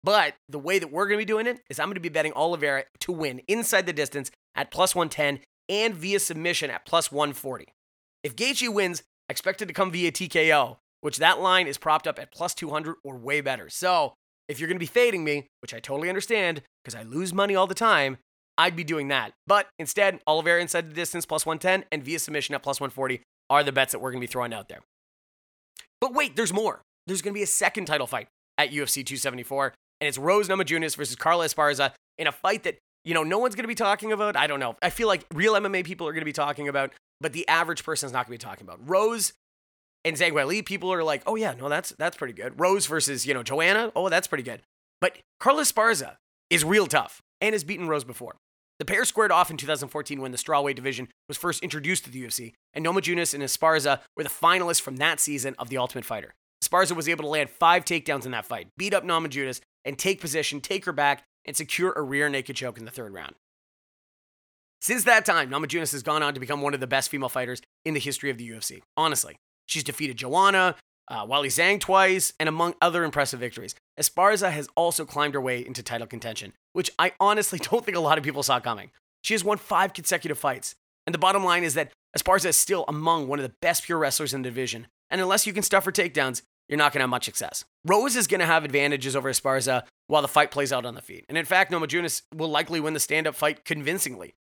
But 0.04 0.34
the 0.48 0.58
way 0.58 0.78
that 0.78 0.92
we're 0.92 1.06
going 1.06 1.18
to 1.18 1.26
be 1.26 1.30
doing 1.30 1.46
it 1.46 1.60
is 1.68 1.80
I'm 1.80 1.88
going 1.88 1.94
to 1.94 2.00
be 2.00 2.08
betting 2.08 2.32
Oliveira 2.34 2.84
to 3.00 3.12
win 3.12 3.40
inside 3.48 3.86
the 3.86 3.92
distance 3.92 4.30
at 4.54 4.70
plus 4.70 4.94
110 4.94 5.40
and 5.68 5.94
via 5.94 6.20
submission 6.20 6.70
at 6.70 6.86
plus 6.86 7.10
140. 7.10 7.66
If 8.22 8.36
Gaethje 8.36 8.72
wins, 8.72 9.02
expected 9.28 9.66
to 9.68 9.74
come 9.74 9.90
via 9.90 10.12
TKO, 10.12 10.76
which 11.00 11.16
that 11.16 11.40
line 11.40 11.66
is 11.66 11.78
propped 11.78 12.06
up 12.06 12.18
at 12.18 12.32
plus 12.32 12.54
200 12.54 12.96
or 13.02 13.16
way 13.16 13.40
better. 13.40 13.68
So 13.68 14.14
if 14.48 14.60
you're 14.60 14.68
going 14.68 14.76
to 14.76 14.80
be 14.80 14.86
fading 14.86 15.24
me, 15.24 15.46
which 15.60 15.74
I 15.74 15.80
totally 15.80 16.08
understand 16.08 16.62
because 16.84 16.94
I 16.94 17.02
lose 17.02 17.32
money 17.32 17.54
all 17.54 17.66
the 17.66 17.74
time, 17.74 18.18
I'd 18.56 18.76
be 18.76 18.84
doing 18.84 19.08
that. 19.08 19.32
But 19.46 19.68
instead, 19.78 20.20
Oliveira 20.26 20.60
inside 20.60 20.88
the 20.88 20.94
distance 20.94 21.26
plus 21.26 21.44
110 21.44 21.86
and 21.90 22.04
via 22.04 22.18
submission 22.18 22.54
at 22.54 22.62
plus 22.62 22.80
140 22.80 23.22
are 23.50 23.64
the 23.64 23.72
bets 23.72 23.92
that 23.92 23.98
we're 23.98 24.10
going 24.10 24.20
to 24.20 24.26
be 24.26 24.30
throwing 24.30 24.52
out 24.52 24.68
there. 24.68 24.80
But 26.00 26.14
wait, 26.14 26.36
there's 26.36 26.52
more. 26.52 26.82
There's 27.06 27.22
going 27.22 27.32
to 27.34 27.38
be 27.38 27.42
a 27.42 27.46
second 27.46 27.86
title 27.86 28.06
fight 28.06 28.28
at 28.56 28.70
UFC 28.70 29.04
274, 29.04 29.74
and 30.00 30.08
it's 30.08 30.18
Rose 30.18 30.48
Namajunas 30.48 30.96
versus 30.96 31.16
Carla 31.16 31.46
Esparza 31.46 31.92
in 32.18 32.26
a 32.26 32.32
fight 32.32 32.62
that 32.64 32.78
you 33.04 33.12
know, 33.12 33.22
no 33.22 33.38
one's 33.38 33.54
going 33.54 33.64
to 33.64 33.68
be 33.68 33.74
talking 33.74 34.12
about. 34.12 34.36
I 34.36 34.46
don't 34.46 34.60
know. 34.60 34.76
I 34.82 34.90
feel 34.90 35.08
like 35.08 35.24
real 35.32 35.54
MMA 35.54 35.84
people 35.84 36.08
are 36.08 36.12
going 36.12 36.22
to 36.22 36.26
be 36.26 36.32
talking 36.32 36.68
about, 36.68 36.92
but 37.20 37.32
the 37.32 37.46
average 37.48 37.84
person 37.84 38.06
is 38.06 38.12
not 38.12 38.26
going 38.26 38.38
to 38.38 38.44
be 38.44 38.48
talking 38.48 38.66
about. 38.66 38.80
Rose 38.88 39.34
and 40.04 40.16
Zhang 40.16 40.32
Weili, 40.32 40.64
people 40.64 40.92
are 40.92 41.02
like, 41.02 41.22
oh 41.26 41.36
yeah, 41.36 41.54
no, 41.58 41.68
that's 41.68 41.90
that's 41.98 42.16
pretty 42.16 42.34
good. 42.34 42.58
Rose 42.60 42.86
versus 42.86 43.26
you 43.26 43.34
know 43.34 43.42
Joanna, 43.42 43.92
oh 43.96 44.08
that's 44.08 44.26
pretty 44.26 44.44
good. 44.44 44.62
But 45.00 45.18
Carla 45.40 45.62
Esparza 45.62 46.16
is 46.50 46.64
real 46.64 46.86
tough 46.86 47.20
and 47.40 47.54
has 47.54 47.64
beaten 47.64 47.88
Rose 47.88 48.04
before. 48.04 48.36
The 48.78 48.84
pair 48.84 49.04
squared 49.04 49.30
off 49.30 49.50
in 49.50 49.56
2014 49.56 50.20
when 50.20 50.32
the 50.32 50.38
strawweight 50.38 50.74
division 50.74 51.08
was 51.28 51.36
first 51.36 51.62
introduced 51.62 52.04
to 52.04 52.10
the 52.10 52.24
UFC, 52.24 52.54
and 52.72 52.84
Namajunas 52.84 53.32
and 53.32 53.42
Esparza 53.42 54.00
were 54.16 54.24
the 54.24 54.28
finalists 54.28 54.80
from 54.80 54.96
that 54.96 55.20
season 55.20 55.54
of 55.58 55.68
The 55.68 55.78
Ultimate 55.78 56.04
Fighter. 56.04 56.34
Esparza 56.62 56.96
was 56.96 57.08
able 57.08 57.22
to 57.22 57.28
land 57.28 57.50
five 57.50 57.84
takedowns 57.84 58.24
in 58.24 58.32
that 58.32 58.46
fight, 58.46 58.68
beat 58.76 58.92
up 58.92 59.04
Namajunas, 59.04 59.60
and 59.84 59.96
take 59.96 60.20
position, 60.20 60.60
take 60.60 60.86
her 60.86 60.92
back, 60.92 61.22
and 61.44 61.56
secure 61.56 61.92
a 61.92 62.02
rear 62.02 62.28
naked 62.28 62.56
choke 62.56 62.78
in 62.78 62.84
the 62.84 62.90
third 62.90 63.12
round. 63.12 63.34
Since 64.80 65.04
that 65.04 65.24
time, 65.24 65.50
Namajunas 65.50 65.92
has 65.92 66.02
gone 66.02 66.22
on 66.22 66.34
to 66.34 66.40
become 66.40 66.60
one 66.60 66.74
of 66.74 66.80
the 66.80 66.86
best 66.86 67.10
female 67.10 67.28
fighters 67.28 67.62
in 67.84 67.94
the 67.94 68.00
history 68.00 68.28
of 68.28 68.38
the 68.38 68.48
UFC. 68.48 68.82
Honestly, 68.96 69.36
she's 69.66 69.84
defeated 69.84 70.16
Joanna, 70.16 70.76
uh, 71.08 71.26
Weili 71.26 71.46
Zhang 71.46 71.80
twice, 71.80 72.32
and 72.40 72.48
among 72.48 72.74
other 72.80 73.04
impressive 73.04 73.40
victories. 73.40 73.74
Esparza 73.98 74.50
has 74.50 74.68
also 74.74 75.04
climbed 75.04 75.34
her 75.34 75.40
way 75.40 75.64
into 75.64 75.82
title 75.82 76.06
contention, 76.06 76.52
which 76.72 76.90
I 76.98 77.12
honestly 77.20 77.58
don't 77.62 77.84
think 77.84 77.96
a 77.96 78.00
lot 78.00 78.18
of 78.18 78.24
people 78.24 78.42
saw 78.42 78.60
coming. 78.60 78.90
She 79.22 79.34
has 79.34 79.44
won 79.44 79.58
five 79.58 79.92
consecutive 79.92 80.38
fights. 80.38 80.74
And 81.06 81.14
the 81.14 81.18
bottom 81.18 81.44
line 81.44 81.64
is 81.64 81.74
that 81.74 81.92
Esparza 82.16 82.46
is 82.46 82.56
still 82.56 82.84
among 82.88 83.28
one 83.28 83.38
of 83.38 83.42
the 83.42 83.54
best 83.60 83.84
pure 83.84 83.98
wrestlers 83.98 84.32
in 84.32 84.42
the 84.42 84.48
division. 84.48 84.86
And 85.10 85.20
unless 85.20 85.46
you 85.46 85.52
can 85.52 85.62
stuff 85.62 85.84
her 85.84 85.92
takedowns, 85.92 86.42
you're 86.68 86.78
not 86.78 86.92
going 86.92 87.00
to 87.00 87.04
have 87.04 87.10
much 87.10 87.26
success. 87.26 87.64
Rose 87.84 88.16
is 88.16 88.26
going 88.26 88.40
to 88.40 88.46
have 88.46 88.64
advantages 88.64 89.14
over 89.14 89.30
Esparza 89.30 89.82
while 90.06 90.22
the 90.22 90.28
fight 90.28 90.50
plays 90.50 90.72
out 90.72 90.86
on 90.86 90.94
the 90.94 91.02
feet. 91.02 91.24
And 91.28 91.36
in 91.36 91.44
fact, 91.44 91.70
Namajunas 91.70 92.22
will 92.34 92.48
likely 92.48 92.80
win 92.80 92.94
the 92.94 93.00
stand 93.00 93.26
up 93.26 93.34
fight 93.34 93.64
convincingly. 93.64 94.34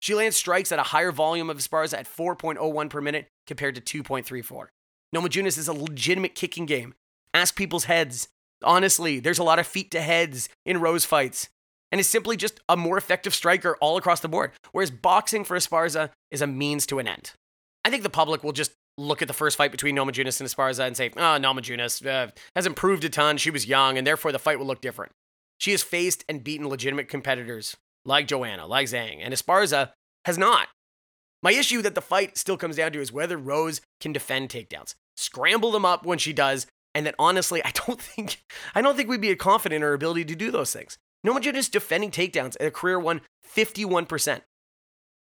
She 0.00 0.14
lands 0.14 0.36
strikes 0.36 0.72
at 0.72 0.78
a 0.78 0.84
higher 0.84 1.12
volume 1.12 1.50
of 1.50 1.58
Esparza 1.58 1.98
at 1.98 2.06
4.01 2.06 2.90
per 2.90 3.00
minute 3.00 3.28
compared 3.46 3.74
to 3.76 4.02
2.34. 4.02 4.66
Namajunas 5.14 5.58
is 5.58 5.68
a 5.68 5.72
legitimate 5.72 6.34
kicking 6.34 6.66
game. 6.66 6.94
Ask 7.32 7.56
people's 7.56 7.84
heads. 7.84 8.28
Honestly, 8.62 9.20
there's 9.20 9.38
a 9.38 9.44
lot 9.44 9.58
of 9.58 9.66
feet 9.66 9.90
to 9.92 10.00
heads 10.00 10.48
in 10.64 10.80
Rose 10.80 11.04
fights. 11.04 11.48
And 11.92 12.00
is 12.00 12.08
simply 12.08 12.36
just 12.36 12.60
a 12.68 12.76
more 12.76 12.98
effective 12.98 13.34
striker 13.34 13.76
all 13.80 13.96
across 13.96 14.20
the 14.20 14.28
board. 14.28 14.50
Whereas 14.72 14.90
boxing 14.90 15.44
for 15.44 15.56
Esparza 15.56 16.10
is 16.30 16.42
a 16.42 16.46
means 16.46 16.84
to 16.86 16.98
an 16.98 17.06
end. 17.06 17.32
I 17.84 17.90
think 17.90 18.02
the 18.02 18.10
public 18.10 18.42
will 18.42 18.52
just 18.52 18.72
look 18.98 19.22
at 19.22 19.28
the 19.28 19.34
first 19.34 19.56
fight 19.56 19.70
between 19.70 19.94
Namajunas 19.94 20.40
and 20.40 20.50
Esparza 20.50 20.86
and 20.86 20.96
say, 20.96 21.10
oh, 21.16 21.38
Namajunas 21.38 22.04
uh, 22.04 22.32
has 22.56 22.66
improved 22.66 23.04
a 23.04 23.08
ton. 23.08 23.36
She 23.36 23.50
was 23.50 23.66
young, 23.66 23.96
and 23.96 24.06
therefore 24.06 24.32
the 24.32 24.38
fight 24.38 24.58
will 24.58 24.66
look 24.66 24.80
different. 24.80 25.12
She 25.58 25.70
has 25.70 25.82
faced 25.82 26.24
and 26.28 26.42
beaten 26.42 26.68
legitimate 26.68 27.08
competitors 27.08 27.76
like 28.06 28.26
Joanna, 28.26 28.66
like 28.66 28.86
Zhang, 28.86 29.20
and 29.20 29.34
Esparza 29.34 29.90
has 30.24 30.38
not. 30.38 30.68
My 31.42 31.52
issue 31.52 31.82
that 31.82 31.94
the 31.94 32.00
fight 32.00 32.38
still 32.38 32.56
comes 32.56 32.76
down 32.76 32.92
to 32.92 33.00
is 33.00 33.12
whether 33.12 33.36
Rose 33.36 33.80
can 34.00 34.12
defend 34.12 34.48
takedowns, 34.48 34.94
scramble 35.16 35.70
them 35.70 35.84
up 35.84 36.04
when 36.04 36.18
she 36.18 36.32
does, 36.32 36.66
and 36.94 37.06
that 37.06 37.14
honestly, 37.18 37.62
I 37.64 37.72
don't 37.72 38.00
think 38.00 38.42
I 38.74 38.82
don't 38.82 38.96
think 38.96 39.08
we'd 39.08 39.20
be 39.20 39.34
confident 39.36 39.76
in 39.76 39.82
her 39.82 39.94
ability 39.94 40.24
to 40.26 40.34
do 40.34 40.50
those 40.50 40.72
things. 40.72 40.98
Namajunas 41.26 41.70
defending 41.70 42.10
takedowns 42.10 42.56
at 42.60 42.66
a 42.66 42.70
career 42.70 42.98
one 42.98 43.20
51%. 43.54 44.40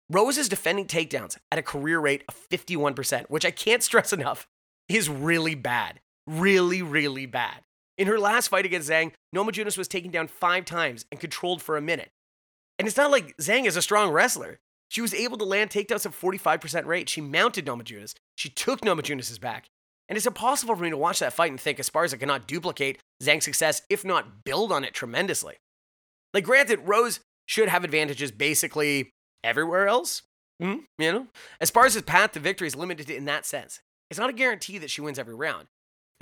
Rose 0.10 0.38
is 0.38 0.50
defending 0.50 0.86
takedowns 0.86 1.38
at 1.52 1.58
a 1.58 1.64
career 1.64 2.00
rate 2.00 2.24
of 2.28 2.36
51%, 2.50 3.26
which 3.26 3.46
I 3.46 3.52
can't 3.52 3.82
stress 3.84 4.14
enough 4.14 4.48
is 4.88 5.10
really 5.10 5.56
bad. 5.56 6.00
Really, 6.28 6.82
really 6.82 7.26
bad. 7.26 7.62
In 7.98 8.08
her 8.08 8.20
last 8.20 8.50
fight 8.50 8.66
against 8.66 8.90
Zhang, 8.90 9.14
Namajunas 9.36 9.78
was 9.78 9.88
taken 9.88 10.12
down 10.12 10.28
five 10.28 10.66
times 10.66 11.06
and 11.12 11.20
controlled 11.20 11.62
for 11.62 11.78
a 11.78 11.82
minute. 11.82 12.12
And 12.78 12.88
it's 12.88 12.98
not 12.98 13.12
like 13.12 13.36
Zhang 13.38 13.66
is 13.66 13.78
a 13.78 13.82
strong 13.82 14.12
wrestler. 14.12 14.60
She 14.90 15.02
was 15.02 15.14
able 15.14 15.38
to 15.38 15.46
land 15.46 15.70
takedowns 15.70 16.06
at 16.06 16.12
45% 16.12 16.86
rate. 16.86 17.10
She 17.10 17.22
mounted 17.22 17.66
Namajunas. 17.66 18.14
She 18.36 18.50
took 18.50 18.82
Namajunas' 18.82 19.40
back. 19.40 19.66
And 20.08 20.18
it's 20.18 20.28
impossible 20.28 20.76
for 20.76 20.84
me 20.84 20.92
to 20.92 20.98
watch 20.98 21.20
that 21.20 21.34
fight 21.34 21.50
and 21.50 21.60
think 21.60 21.80
Esparza 21.80 22.20
cannot 22.20 22.48
duplicate 22.48 23.00
Zhang's 23.24 23.46
success, 23.46 23.82
if 23.90 24.06
not 24.06 24.44
build 24.44 24.72
on 24.72 24.84
it 24.84 24.94
tremendously. 24.94 25.56
Like, 26.34 26.44
granted, 26.44 26.88
Rose 26.88 27.22
should 27.48 27.70
have 27.70 27.84
advantages 27.84 28.32
basically 28.32 29.10
everywhere 29.44 29.88
else. 29.88 30.22
Mm, 30.62 30.84
you 30.98 31.12
know, 31.12 31.28
Esparza's 31.62 32.04
path 32.04 32.34
to 32.34 32.40
victory 32.40 32.68
is 32.68 32.76
limited 32.76 33.10
in 33.10 33.26
that 33.26 33.46
sense. 33.46 33.82
It's 34.10 34.20
not 34.20 34.30
a 34.30 34.34
guarantee 34.34 34.78
that 34.78 34.92
she 34.92 35.02
wins 35.02 35.20
every 35.20 35.36
round. 35.36 35.68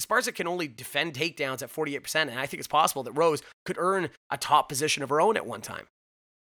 Esparza 0.01 0.33
can 0.33 0.47
only 0.47 0.67
defend 0.67 1.13
takedowns 1.13 1.61
at 1.61 1.71
48%, 1.71 2.15
and 2.15 2.39
I 2.39 2.45
think 2.45 2.59
it's 2.59 2.67
possible 2.67 3.03
that 3.03 3.11
Rose 3.11 3.43
could 3.65 3.77
earn 3.77 4.09
a 4.31 4.37
top 4.37 4.69
position 4.69 5.03
of 5.03 5.09
her 5.09 5.21
own 5.21 5.37
at 5.37 5.45
one 5.45 5.61
time. 5.61 5.87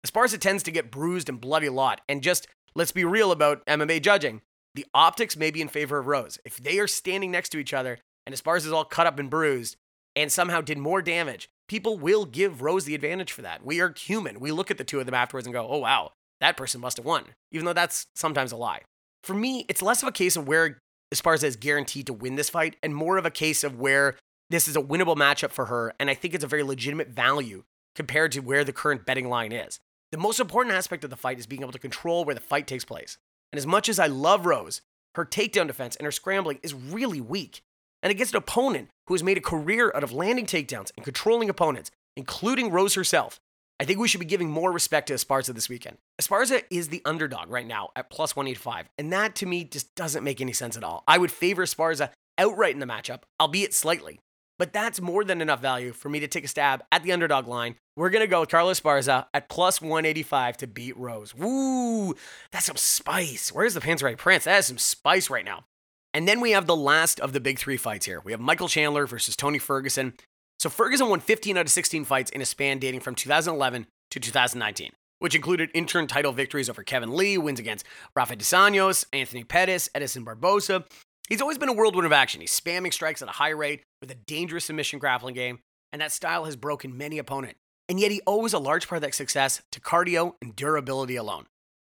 Esparza 0.07 0.39
tends 0.39 0.63
to 0.65 0.71
get 0.71 0.91
bruised 0.91 1.29
and 1.29 1.41
bloody 1.41 1.67
a 1.67 1.73
lot, 1.73 2.03
and 2.09 2.23
just 2.23 2.47
let's 2.75 2.93
be 2.93 3.05
real 3.05 3.33
about 3.33 3.65
MMA 3.67 4.03
judging. 4.03 4.43
the 4.75 4.87
optics 4.93 5.37
may 5.37 5.53
be 5.53 5.61
in 5.61 5.69
favor 5.69 5.99
of 5.99 6.09
Rose. 6.09 6.39
If 6.45 6.57
they 6.57 6.79
are 6.81 6.89
standing 6.89 7.31
next 7.31 7.51
to 7.51 7.59
each 7.59 7.73
other 7.73 7.99
and 8.27 8.35
Esparza 8.35 8.67
is 8.67 8.73
all 8.73 8.85
cut 8.85 9.07
up 9.07 9.21
and 9.21 9.31
bruised 9.31 9.77
and 10.17 10.33
somehow 10.33 10.61
did 10.61 10.79
more 10.79 11.01
damage, 11.01 11.49
people 11.69 11.97
will 11.97 12.25
give 12.25 12.61
Rose 12.61 12.85
the 12.85 12.95
advantage 12.95 13.31
for 13.31 13.43
that. 13.43 13.65
We 13.65 13.81
are 13.81 13.95
human. 13.97 14.41
We 14.41 14.51
look 14.51 14.71
at 14.71 14.79
the 14.79 14.85
two 14.85 14.99
of 14.99 15.07
them 15.07 15.15
afterwards 15.15 15.47
and 15.47 15.55
go, 15.55 15.67
oh, 15.69 15.79
wow, 15.79 16.11
that 16.41 16.57
person 16.57 16.81
must 16.81 16.97
have 16.97 17.07
won, 17.07 17.25
even 17.53 17.65
though 17.65 17.73
that's 17.73 18.07
sometimes 18.17 18.51
a 18.51 18.57
lie. 18.57 18.83
For 19.23 19.35
me, 19.35 19.65
it's 19.69 19.81
less 19.81 20.03
of 20.03 20.09
a 20.09 20.13
case 20.13 20.37
of 20.37 20.49
where 20.49 20.79
Esparza 21.15 21.45
is 21.45 21.57
guaranteed 21.57 22.07
to 22.07 22.13
win 22.13 22.35
this 22.35 22.51
fight 22.51 22.77
and 22.83 22.95
more 22.95 23.17
of 23.17 23.25
a 23.25 23.31
case 23.31 23.63
of 23.63 23.79
where 23.79 24.17
this 24.51 24.67
is 24.67 24.77
a 24.77 24.83
winnable 24.83 25.17
matchup 25.17 25.53
for 25.53 25.67
her. 25.67 25.95
And 26.01 26.11
I 26.11 26.15
think 26.15 26.35
it's 26.35 26.45
a 26.45 26.49
very 26.49 26.63
legitimate 26.63 27.11
value 27.11 27.63
compared 27.95 28.33
to 28.33 28.41
where 28.41 28.65
the 28.65 28.73
current 28.73 29.07
betting 29.07 29.29
line 29.29 29.53
is. 29.53 29.79
The 30.13 30.19
most 30.19 30.41
important 30.41 30.75
aspect 30.75 31.05
of 31.05 31.11
the 31.11 31.17
fight 31.17 31.39
is 31.39 31.47
being 31.47 31.63
able 31.63 31.73
to 31.73 31.79
control 31.79 32.25
where 32.25 32.35
the 32.35 32.41
fight 32.41 32.67
takes 32.67 32.85
place. 32.85 33.19
And 33.53 33.59
as 33.59 33.67
much 33.67 33.89
as 33.89 33.99
I 33.99 34.07
love 34.07 34.47
Rose, 34.47 34.83
her 35.15 35.25
takedown 35.25 35.67
defense 35.67 35.97
and 35.97 36.05
her 36.05 36.13
scrambling 36.13 36.59
is 36.63 36.75
really 36.75 37.21
weak. 37.21 37.63
And 38.03 38.11
against 38.11 38.35
an 38.35 38.39
opponent 38.39 38.91
who 39.07 39.15
has 39.15 39.23
made 39.23 39.39
a 39.39 39.43
career 39.43 39.91
out 39.95 40.05
of 40.05 40.13
landing 40.13 40.47
takedowns 40.47 40.93
and 40.97 41.05
controlling 41.05 41.49
opponents, 41.49 41.91
including 42.17 42.71
Rose 42.71 42.95
herself, 42.95 43.41
I 43.81 43.85
think 43.85 43.99
we 43.99 44.07
should 44.07 44.21
be 44.21 44.27
giving 44.27 44.51
more 44.51 44.71
respect 44.71 45.09
to 45.09 45.15
Esparza 45.15 45.53
this 45.53 45.69
weekend. 45.69 45.99
Esparza 46.21 46.63
is 46.71 46.89
the 46.89 47.03
underdog 47.05 47.51
right 47.51 47.67
now 47.67 47.91
at 47.97 48.09
plus 48.09 48.37
185, 48.37 48.89
and 48.99 49.13
that 49.13 49.35
to 49.37 49.47
me 49.47 49.65
just 49.65 49.95
doesn't 49.97 50.23
make 50.23 50.41
any 50.41 50.53
sense 50.53 50.77
at 50.77 50.85
all. 50.85 51.03
I 51.09 51.19
would 51.19 51.33
favor 51.33 51.65
Esparza 51.65 52.11
outright 52.39 52.75
in 52.75 52.81
the 52.81 52.87
matchup, 52.87 53.23
albeit 53.41 53.75
slightly, 53.75 54.21
but 54.59 54.73
that's 54.73 55.01
more 55.01 55.25
than 55.25 55.41
enough 55.41 55.61
value 55.61 55.93
for 55.93 56.09
me 56.09 56.21
to 56.21 56.29
take 56.29 56.45
a 56.45 56.49
stab 56.49 56.85
at 56.93 57.03
the 57.03 57.13
underdog 57.13 57.49
line. 57.49 57.77
We're 57.97 58.11
going 58.11 58.23
to 58.23 58.27
go 58.27 58.45
Carla 58.45 58.73
Esparza 58.73 59.27
at 59.33 59.49
plus 59.49 59.81
185 59.81 60.57
to 60.59 60.67
beat 60.67 60.97
Rose. 60.97 61.33
Woo, 61.35 62.15
that's 62.51 62.67
some 62.67 62.77
spice. 62.77 63.53
Where's 63.53 63.75
the 63.75 63.81
Panzerite 63.81 64.19
Prince? 64.19 64.45
That 64.45 64.59
is 64.59 64.67
some 64.67 64.79
spice 64.79 65.31
right 65.31 65.45
now. 65.45 65.65
And 66.13 66.27
then 66.27 66.41
we 66.41 66.53
have 66.53 66.67
the 66.67 66.77
last 66.77 67.21
of 67.21 67.33
the 67.33 67.41
big 67.41 67.59
three 67.59 67.77
fights 67.77 68.07
here. 68.07 68.21
We 68.25 68.33
have 68.33 68.41
Michael 68.41 68.69
Chandler 68.69 69.07
versus 69.07 69.37
Tony 69.37 69.59
Ferguson. 69.59 70.15
So 70.59 70.69
Ferguson 70.69 71.09
won 71.09 71.21
15 71.21 71.57
out 71.57 71.67
of 71.67 71.71
16 71.71 72.05
fights 72.05 72.31
in 72.33 72.41
a 72.41 72.45
span 72.45 72.79
dating 72.79 73.01
from 73.01 73.15
2011 73.15 73.87
to 74.11 74.21
2019, 74.21 74.91
which 75.21 75.35
included 75.37 75.71
interim 75.73 76.09
title 76.09 76.33
victories 76.33 76.69
over 76.69 76.83
Kevin 76.83 77.17
Lee, 77.17 77.39
wins 77.39 77.61
against 77.61 77.85
Rafa 78.17 78.37
Dos 78.37 79.05
Anthony 79.13 79.45
Pettis, 79.45 79.89
Edson 79.95 80.25
Barboza. 80.25 80.85
He's 81.29 81.41
always 81.41 81.59
been 81.59 81.69
a 81.69 81.73
whirlwind 81.73 82.07
of 82.07 82.13
action. 82.13 82.41
He's 82.41 82.59
spamming 82.59 82.93
strikes 82.93 83.23
at 83.23 83.29
a 83.29 83.33
high 83.33 83.51
rate 83.51 83.83
with 84.01 84.11
a 84.11 84.15
dangerous 84.15 84.65
submission 84.65 84.99
grappling 84.99 85.35
game, 85.35 85.61
and 85.93 86.03
that 86.03 86.13
style 86.13 86.45
has 86.45 86.57
broken 86.57 86.97
many 86.97 87.19
opponents. 87.19 87.59
And 87.89 88.01
yet 88.01 88.11
he 88.11 88.23
owes 88.27 88.53
a 88.53 88.59
large 88.59 88.89
part 88.89 88.99
of 88.99 89.03
that 89.03 89.15
success 89.15 89.63
to 89.73 89.81
cardio 89.81 90.35
and 90.41 90.57
durability 90.57 91.17
alone. 91.17 91.47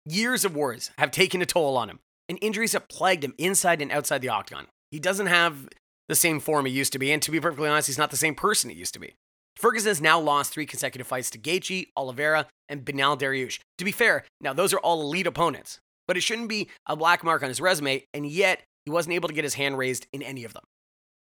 Years 0.05 0.45
of 0.45 0.55
wars 0.55 0.91
have 0.97 1.11
taken 1.11 1.41
a 1.41 1.45
toll 1.45 1.77
on 1.77 1.89
him, 1.89 1.99
and 2.29 2.37
injuries 2.41 2.73
have 2.73 2.87
plagued 2.87 3.23
him 3.23 3.33
inside 3.37 3.81
and 3.81 3.91
outside 3.91 4.21
the 4.21 4.29
octagon. 4.29 4.67
He 4.91 4.99
doesn't 4.99 5.27
have 5.27 5.69
the 6.07 6.15
same 6.15 6.39
form 6.39 6.65
he 6.65 6.71
used 6.71 6.93
to 6.93 6.99
be, 6.99 7.11
and 7.11 7.21
to 7.21 7.31
be 7.31 7.39
perfectly 7.39 7.69
honest, 7.69 7.87
he's 7.87 7.97
not 7.97 8.11
the 8.11 8.17
same 8.17 8.35
person 8.35 8.69
he 8.69 8.75
used 8.75 8.93
to 8.93 8.99
be. 8.99 9.15
Ferguson 9.57 9.89
has 9.89 10.01
now 10.01 10.19
lost 10.19 10.53
three 10.53 10.65
consecutive 10.65 11.07
fights 11.07 11.29
to 11.31 11.39
Gaethje, 11.39 11.87
Oliveira, 11.97 12.47
and 12.69 12.85
Beneil 12.85 13.17
Dariush. 13.17 13.59
To 13.79 13.85
be 13.85 13.91
fair, 13.91 14.23
now 14.39 14.53
those 14.53 14.73
are 14.73 14.79
all 14.79 15.01
elite 15.01 15.27
opponents, 15.27 15.79
but 16.07 16.15
it 16.15 16.21
shouldn't 16.21 16.49
be 16.49 16.69
a 16.85 16.95
black 16.95 17.23
mark 17.23 17.41
on 17.43 17.49
his 17.49 17.59
resume, 17.59 18.05
and 18.13 18.27
yet 18.27 18.61
he 18.85 18.91
wasn't 18.91 19.15
able 19.15 19.27
to 19.27 19.33
get 19.33 19.43
his 19.43 19.55
hand 19.55 19.77
raised 19.77 20.07
in 20.13 20.21
any 20.21 20.43
of 20.43 20.53
them. 20.53 20.63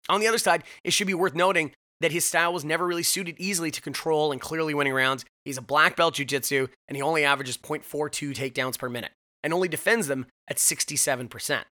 On 0.09 0.19
the 0.19 0.27
other 0.27 0.37
side, 0.37 0.63
it 0.83 0.91
should 0.91 1.07
be 1.07 1.13
worth 1.13 1.33
noting 1.33 1.71
that 2.01 2.11
his 2.11 2.25
style 2.25 2.53
was 2.53 2.65
never 2.65 2.85
really 2.85 3.03
suited 3.03 3.35
easily 3.39 3.71
to 3.71 3.81
control 3.81 4.31
and 4.31 4.41
clearly 4.41 4.73
winning 4.73 4.93
rounds. 4.93 5.25
He's 5.43 5.57
a 5.57 5.61
black 5.61 5.95
belt 5.95 6.15
jiu-jitsu, 6.15 6.67
and 6.87 6.95
he 6.95 7.01
only 7.01 7.23
averages 7.23 7.57
0.42 7.57 8.33
takedowns 8.35 8.77
per 8.77 8.89
minute, 8.89 9.11
and 9.43 9.53
only 9.53 9.67
defends 9.67 10.07
them 10.07 10.25
at 10.49 10.57
67%. 10.57 11.63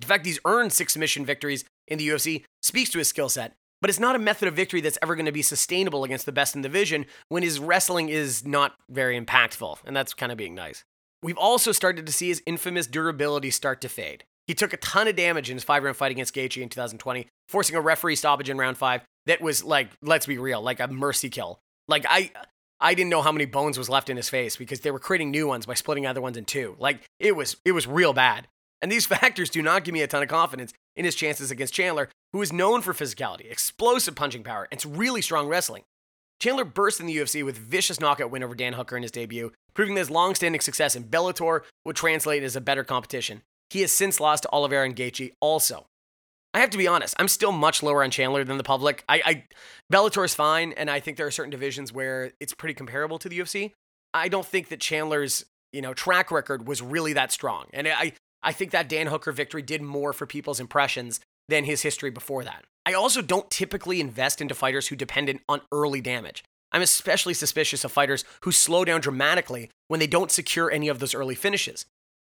The 0.00 0.06
fact 0.06 0.26
he's 0.26 0.40
earned 0.44 0.72
six 0.72 0.94
submission 0.94 1.26
victories 1.26 1.64
in 1.86 1.98
the 1.98 2.08
UFC 2.08 2.44
speaks 2.62 2.90
to 2.90 2.98
his 2.98 3.08
skill 3.08 3.28
set, 3.28 3.54
but 3.80 3.90
it's 3.90 4.00
not 4.00 4.16
a 4.16 4.20
method 4.20 4.48
of 4.48 4.54
victory 4.54 4.80
that's 4.80 4.98
ever 5.02 5.16
going 5.16 5.26
to 5.26 5.32
be 5.32 5.42
sustainable 5.42 6.04
against 6.04 6.24
the 6.24 6.32
best 6.32 6.54
in 6.54 6.62
the 6.62 6.68
division 6.68 7.04
when 7.28 7.42
his 7.42 7.58
wrestling 7.58 8.08
is 8.08 8.46
not 8.46 8.74
very 8.88 9.20
impactful, 9.20 9.78
and 9.84 9.94
that's 9.94 10.14
kind 10.14 10.32
of 10.32 10.38
being 10.38 10.54
nice. 10.54 10.84
We've 11.22 11.38
also 11.38 11.72
started 11.72 12.06
to 12.06 12.12
see 12.12 12.28
his 12.28 12.42
infamous 12.46 12.86
durability 12.86 13.50
start 13.50 13.80
to 13.82 13.88
fade. 13.88 14.24
He 14.46 14.54
took 14.54 14.72
a 14.72 14.78
ton 14.78 15.06
of 15.08 15.16
damage 15.16 15.50
in 15.50 15.56
his 15.56 15.64
five 15.64 15.84
round 15.84 15.96
fight 15.96 16.10
against 16.10 16.34
Gaethje 16.34 16.62
in 16.62 16.68
2020, 16.68 17.28
forcing 17.48 17.76
a 17.76 17.80
referee 17.80 18.16
stoppage 18.16 18.50
in 18.50 18.58
round 18.58 18.76
five 18.76 19.02
that 19.26 19.40
was 19.40 19.64
like, 19.64 19.90
let's 20.02 20.26
be 20.26 20.38
real, 20.38 20.62
like 20.62 20.80
a 20.80 20.88
mercy 20.88 21.30
kill. 21.30 21.60
Like, 21.88 22.06
I. 22.08 22.30
I 22.84 22.94
didn't 22.94 23.10
know 23.10 23.22
how 23.22 23.30
many 23.30 23.44
bones 23.44 23.78
was 23.78 23.88
left 23.88 24.10
in 24.10 24.16
his 24.16 24.28
face 24.28 24.56
because 24.56 24.80
they 24.80 24.90
were 24.90 24.98
creating 24.98 25.30
new 25.30 25.46
ones 25.46 25.66
by 25.66 25.74
splitting 25.74 26.04
other 26.04 26.20
ones 26.20 26.36
in 26.36 26.44
two. 26.44 26.74
Like 26.80 27.02
it 27.20 27.36
was 27.36 27.56
it 27.64 27.70
was 27.70 27.86
real 27.86 28.12
bad. 28.12 28.48
And 28.80 28.90
these 28.90 29.06
factors 29.20 29.50
do 29.50 29.62
not 29.62 29.84
give 29.84 29.92
me 29.92 30.02
a 30.02 30.08
ton 30.08 30.24
of 30.24 30.28
confidence 30.28 30.72
in 30.96 31.04
his 31.04 31.14
chances 31.14 31.52
against 31.52 31.72
Chandler, 31.72 32.08
who 32.32 32.42
is 32.42 32.52
known 32.52 32.82
for 32.82 32.92
physicality, 32.92 33.50
explosive 33.50 34.16
punching 34.16 34.42
power, 34.42 34.66
and 34.72 34.98
really 34.98 35.22
strong 35.22 35.46
wrestling. 35.46 35.84
Chandler 36.40 36.64
burst 36.64 36.98
in 36.98 37.06
the 37.06 37.16
UFC 37.16 37.44
with 37.44 37.56
vicious 37.56 38.00
knockout 38.00 38.32
win 38.32 38.42
over 38.42 38.56
Dan 38.56 38.72
Hooker 38.72 38.96
in 38.96 39.02
his 39.04 39.12
debut, 39.12 39.52
proving 39.74 39.94
that 39.94 40.00
his 40.00 40.10
long-standing 40.10 40.60
success 40.60 40.96
in 40.96 41.04
Bellator 41.04 41.60
would 41.84 41.94
translate 41.94 42.42
as 42.42 42.56
a 42.56 42.60
better 42.60 42.82
competition. 42.82 43.42
He 43.70 43.82
has 43.82 43.92
since 43.92 44.18
lost 44.18 44.42
to 44.42 44.50
Oliveira 44.50 44.84
and 44.84 44.96
Gaethje 44.96 45.32
also. 45.40 45.86
I 46.54 46.60
have 46.60 46.70
to 46.70 46.78
be 46.78 46.86
honest, 46.86 47.14
I'm 47.18 47.28
still 47.28 47.52
much 47.52 47.82
lower 47.82 48.04
on 48.04 48.10
Chandler 48.10 48.44
than 48.44 48.58
the 48.58 48.64
public. 48.64 49.04
I, 49.08 49.22
I 49.24 49.44
Bellator 49.92 50.24
is 50.24 50.34
fine, 50.34 50.72
and 50.76 50.90
I 50.90 51.00
think 51.00 51.16
there 51.16 51.26
are 51.26 51.30
certain 51.30 51.50
divisions 51.50 51.92
where 51.92 52.32
it's 52.40 52.52
pretty 52.52 52.74
comparable 52.74 53.18
to 53.20 53.28
the 53.28 53.38
UFC. 53.38 53.72
I 54.12 54.28
don't 54.28 54.46
think 54.46 54.68
that 54.68 54.80
Chandler's 54.80 55.46
you 55.72 55.80
know 55.80 55.94
track 55.94 56.30
record 56.30 56.66
was 56.66 56.82
really 56.82 57.14
that 57.14 57.32
strong, 57.32 57.66
and 57.72 57.88
I 57.88 58.12
I 58.42 58.52
think 58.52 58.70
that 58.72 58.88
Dan 58.88 59.06
Hooker 59.06 59.32
victory 59.32 59.62
did 59.62 59.82
more 59.82 60.12
for 60.12 60.26
people's 60.26 60.60
impressions 60.60 61.20
than 61.48 61.64
his 61.64 61.82
history 61.82 62.10
before 62.10 62.44
that. 62.44 62.64
I 62.84 62.94
also 62.94 63.22
don't 63.22 63.50
typically 63.50 64.00
invest 64.00 64.40
into 64.40 64.54
fighters 64.54 64.88
who 64.88 64.96
depend 64.96 65.38
on 65.48 65.60
early 65.70 66.00
damage. 66.00 66.44
I'm 66.72 66.82
especially 66.82 67.34
suspicious 67.34 67.84
of 67.84 67.92
fighters 67.92 68.24
who 68.42 68.52
slow 68.52 68.84
down 68.84 69.00
dramatically 69.00 69.70
when 69.88 70.00
they 70.00 70.06
don't 70.06 70.30
secure 70.30 70.70
any 70.70 70.88
of 70.88 70.98
those 70.98 71.14
early 71.14 71.34
finishes. 71.34 71.84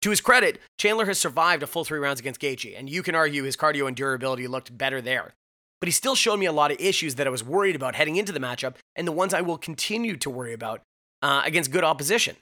To 0.02 0.10
his 0.10 0.20
credit, 0.20 0.60
Chandler 0.78 1.06
has 1.06 1.18
survived 1.18 1.62
a 1.62 1.66
full 1.66 1.84
three 1.84 2.00
rounds 2.00 2.18
against 2.18 2.40
Gaethje, 2.40 2.76
and 2.76 2.90
you 2.90 3.04
can 3.04 3.14
argue 3.14 3.44
his 3.44 3.56
cardio 3.56 3.86
and 3.86 3.96
durability 3.96 4.48
looked 4.48 4.76
better 4.76 5.00
there. 5.00 5.34
But 5.80 5.86
he 5.86 5.92
still 5.92 6.16
showed 6.16 6.38
me 6.38 6.46
a 6.46 6.52
lot 6.52 6.72
of 6.72 6.80
issues 6.80 7.14
that 7.16 7.26
I 7.26 7.30
was 7.30 7.44
worried 7.44 7.76
about 7.76 7.94
heading 7.94 8.16
into 8.16 8.32
the 8.32 8.40
matchup, 8.40 8.74
and 8.96 9.06
the 9.06 9.12
ones 9.12 9.32
I 9.32 9.40
will 9.40 9.58
continue 9.58 10.16
to 10.16 10.30
worry 10.30 10.52
about 10.52 10.80
uh, 11.22 11.42
against 11.44 11.70
good 11.70 11.84
opposition. 11.84 12.36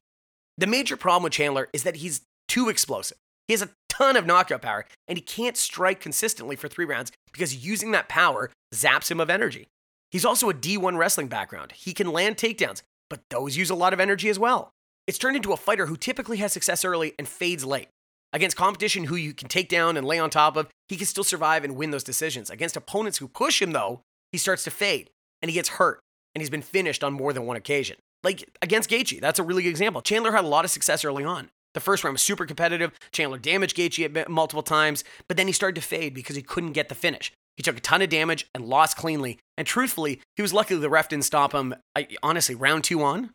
The 0.56 0.66
major 0.66 0.96
problem 0.96 1.24
with 1.24 1.34
Chandler 1.34 1.68
is 1.72 1.82
that 1.82 1.96
he's 1.96 2.22
too 2.48 2.70
explosive. 2.70 3.18
He 3.46 3.52
has 3.52 3.62
a 3.62 3.70
ton 3.88 4.16
of 4.16 4.26
knockout 4.26 4.62
power, 4.62 4.86
and 5.06 5.18
he 5.18 5.22
can't 5.22 5.56
strike 5.56 6.00
consistently 6.00 6.56
for 6.56 6.68
three 6.68 6.86
rounds 6.86 7.12
because 7.30 7.64
using 7.64 7.90
that 7.90 8.08
power 8.08 8.50
zaps 8.74 9.10
him 9.10 9.20
of 9.20 9.28
energy. 9.28 9.66
He's 10.10 10.24
also 10.24 10.48
a 10.48 10.54
D1 10.54 10.96
wrestling 10.96 11.28
background. 11.28 11.72
He 11.72 11.92
can 11.92 12.10
land 12.10 12.36
takedowns, 12.36 12.82
but 13.10 13.20
those 13.28 13.56
use 13.56 13.70
a 13.70 13.74
lot 13.74 13.92
of 13.92 14.00
energy 14.00 14.30
as 14.30 14.38
well. 14.38 14.72
It's 15.10 15.18
turned 15.18 15.34
into 15.34 15.52
a 15.52 15.56
fighter 15.56 15.86
who 15.86 15.96
typically 15.96 16.36
has 16.36 16.52
success 16.52 16.84
early 16.84 17.14
and 17.18 17.26
fades 17.26 17.64
late. 17.64 17.88
Against 18.32 18.56
competition 18.56 19.02
who 19.02 19.16
you 19.16 19.34
can 19.34 19.48
take 19.48 19.68
down 19.68 19.96
and 19.96 20.06
lay 20.06 20.20
on 20.20 20.30
top 20.30 20.56
of, 20.56 20.68
he 20.88 20.96
can 20.96 21.04
still 21.04 21.24
survive 21.24 21.64
and 21.64 21.74
win 21.74 21.90
those 21.90 22.04
decisions. 22.04 22.48
Against 22.48 22.76
opponents 22.76 23.18
who 23.18 23.26
push 23.26 23.60
him, 23.60 23.72
though, 23.72 24.02
he 24.30 24.38
starts 24.38 24.62
to 24.62 24.70
fade 24.70 25.10
and 25.42 25.50
he 25.50 25.54
gets 25.56 25.70
hurt, 25.70 25.98
and 26.32 26.40
he's 26.40 26.48
been 26.48 26.62
finished 26.62 27.02
on 27.02 27.12
more 27.12 27.32
than 27.32 27.44
one 27.44 27.56
occasion. 27.56 27.96
Like 28.22 28.48
against 28.62 28.88
Gaethje, 28.88 29.20
that's 29.20 29.40
a 29.40 29.42
really 29.42 29.64
good 29.64 29.70
example. 29.70 30.00
Chandler 30.00 30.30
had 30.30 30.44
a 30.44 30.46
lot 30.46 30.64
of 30.64 30.70
success 30.70 31.04
early 31.04 31.24
on, 31.24 31.50
the 31.74 31.80
first 31.80 32.04
round 32.04 32.14
was 32.14 32.22
super 32.22 32.46
competitive. 32.46 32.92
Chandler 33.10 33.38
damaged 33.38 33.76
Gaethje 33.76 34.28
multiple 34.28 34.62
times, 34.62 35.02
but 35.26 35.36
then 35.36 35.48
he 35.48 35.52
started 35.52 35.80
to 35.80 35.86
fade 35.86 36.14
because 36.14 36.36
he 36.36 36.42
couldn't 36.42 36.72
get 36.72 36.88
the 36.88 36.94
finish. 36.94 37.32
He 37.56 37.62
took 37.64 37.76
a 37.76 37.80
ton 37.80 38.00
of 38.00 38.10
damage 38.10 38.48
and 38.54 38.64
lost 38.64 38.96
cleanly. 38.96 39.38
And 39.56 39.66
truthfully, 39.66 40.20
he 40.36 40.42
was 40.42 40.54
lucky 40.54 40.76
the 40.76 40.88
ref 40.88 41.08
didn't 41.08 41.24
stop 41.24 41.52
him. 41.52 41.74
I, 41.94 42.06
honestly, 42.22 42.54
round 42.54 42.84
two 42.84 43.02
on. 43.02 43.30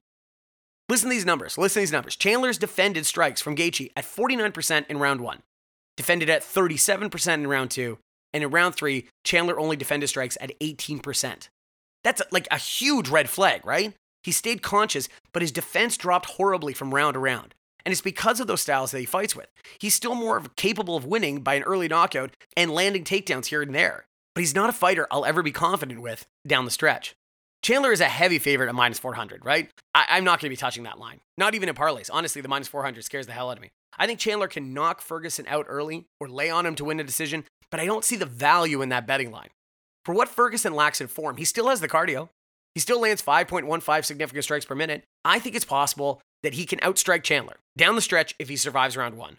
Listen 0.88 1.10
to 1.10 1.16
these 1.16 1.26
numbers. 1.26 1.58
Listen 1.58 1.82
to 1.82 1.84
these 1.84 1.92
numbers. 1.92 2.16
Chandler's 2.16 2.58
defended 2.58 3.06
strikes 3.06 3.42
from 3.42 3.56
Gaethje 3.56 3.92
at 3.96 4.06
49% 4.06 4.86
in 4.88 5.00
round 5.00 5.22
one, 5.22 5.42
defended 5.98 6.30
at 6.30 6.44
37% 6.44 7.34
in 7.34 7.48
round 7.48 7.72
two, 7.72 7.98
and 8.34 8.44
in 8.44 8.52
round 8.52 8.76
three, 8.76 9.08
Chandler 9.24 9.60
only 9.60 9.76
defended 9.76 10.10
strikes 10.10 10.38
at 10.40 10.58
18%. 10.60 11.50
That's 12.04 12.22
like 12.32 12.48
a 12.52 12.58
huge 12.58 13.10
red 13.10 13.30
flag, 13.30 13.66
right? 13.66 13.94
He 14.24 14.32
stayed 14.32 14.62
conscious, 14.62 15.10
but 15.34 15.42
his 15.42 15.52
defense 15.52 15.98
dropped 15.98 16.32
horribly 16.32 16.74
from 16.74 16.94
round 16.94 17.16
to 17.16 17.20
round. 17.20 17.56
And 17.86 17.92
it's 17.92 18.02
because 18.02 18.40
of 18.40 18.48
those 18.48 18.62
styles 18.62 18.92
that 18.92 19.00
he 19.00 19.06
fights 19.06 19.36
with. 19.36 19.48
He's 19.80 19.94
still 19.94 20.16
more 20.16 20.42
capable 20.56 20.96
of 20.96 21.06
winning 21.06 21.42
by 21.42 21.56
an 21.56 21.64
early 21.64 21.88
knockout 21.88 22.32
and 22.58 22.72
landing 22.72 23.04
takedowns 23.04 23.48
here 23.48 23.62
and 23.62 23.74
there. 23.74 24.06
But 24.34 24.42
he's 24.42 24.56
not 24.56 24.70
a 24.70 24.74
fighter 24.74 25.08
I'll 25.12 25.26
ever 25.26 25.42
be 25.44 25.52
confident 25.52 26.02
with 26.02 26.26
down 26.46 26.66
the 26.66 26.72
stretch. 26.72 27.16
Chandler 27.66 27.92
is 27.92 28.00
a 28.00 28.06
heavy 28.06 28.38
favorite 28.38 28.70
at 28.70 28.76
minus 28.76 29.00
400, 29.00 29.44
right? 29.44 29.72
I- 29.96 30.20
am 30.20 30.24
not 30.24 30.40
going 30.40 30.50
to 30.50 30.54
be 30.54 30.56
touching 30.56 30.84
that 30.84 31.00
line. 31.00 31.22
Not 31.36 31.56
even 31.56 31.68
in 31.68 31.74
parlays. 31.74 32.12
Honestly, 32.14 32.40
the 32.40 32.48
minus 32.48 32.68
400 32.68 33.04
scares 33.04 33.26
the 33.26 33.34
hell 33.34 33.50
out 33.50 33.58
of 33.58 33.64
me. 33.64 33.72
I 33.98 34.06
think 34.06 34.20
Chandler 34.20 34.48
can 34.48 34.72
knock 34.72 35.02
Ferguson 35.02 35.48
out 35.48 35.66
early 35.68 36.06
or 36.20 36.30
lay 36.30 36.52
on 36.52 36.68
him 36.68 36.76
to 36.76 36.86
win 36.86 37.00
a 37.00 37.04
decision, 37.04 37.44
but 37.72 37.80
I 37.80 37.88
don't 37.88 38.04
see 38.06 38.18
the 38.18 38.28
value 38.28 38.84
in 38.84 38.90
that 38.90 39.08
betting 39.08 39.32
line. 39.32 39.50
For 40.04 40.14
what 40.14 40.30
Ferguson 40.30 40.76
lacks 40.76 41.02
in 41.02 41.08
form, 41.08 41.38
he 41.38 41.44
still 41.44 41.70
has 41.70 41.82
the 41.82 41.90
cardio. 41.90 42.30
He 42.76 42.82
still 42.82 43.02
lands 43.02 43.24
5.15 43.24 44.06
significant 44.06 44.44
strikes 44.44 44.66
per 44.66 44.76
minute. 44.76 45.04
I 45.24 45.40
think 45.40 45.56
it's 45.56 45.66
possible 45.66 46.22
that 46.44 46.54
he 46.54 46.68
can 46.68 46.78
outstrike 46.82 47.24
Chandler 47.24 47.58
down 47.76 47.96
the 47.96 48.02
stretch 48.02 48.36
if 48.38 48.48
he 48.48 48.58
survives 48.58 48.96
round 48.96 49.18
one. 49.18 49.38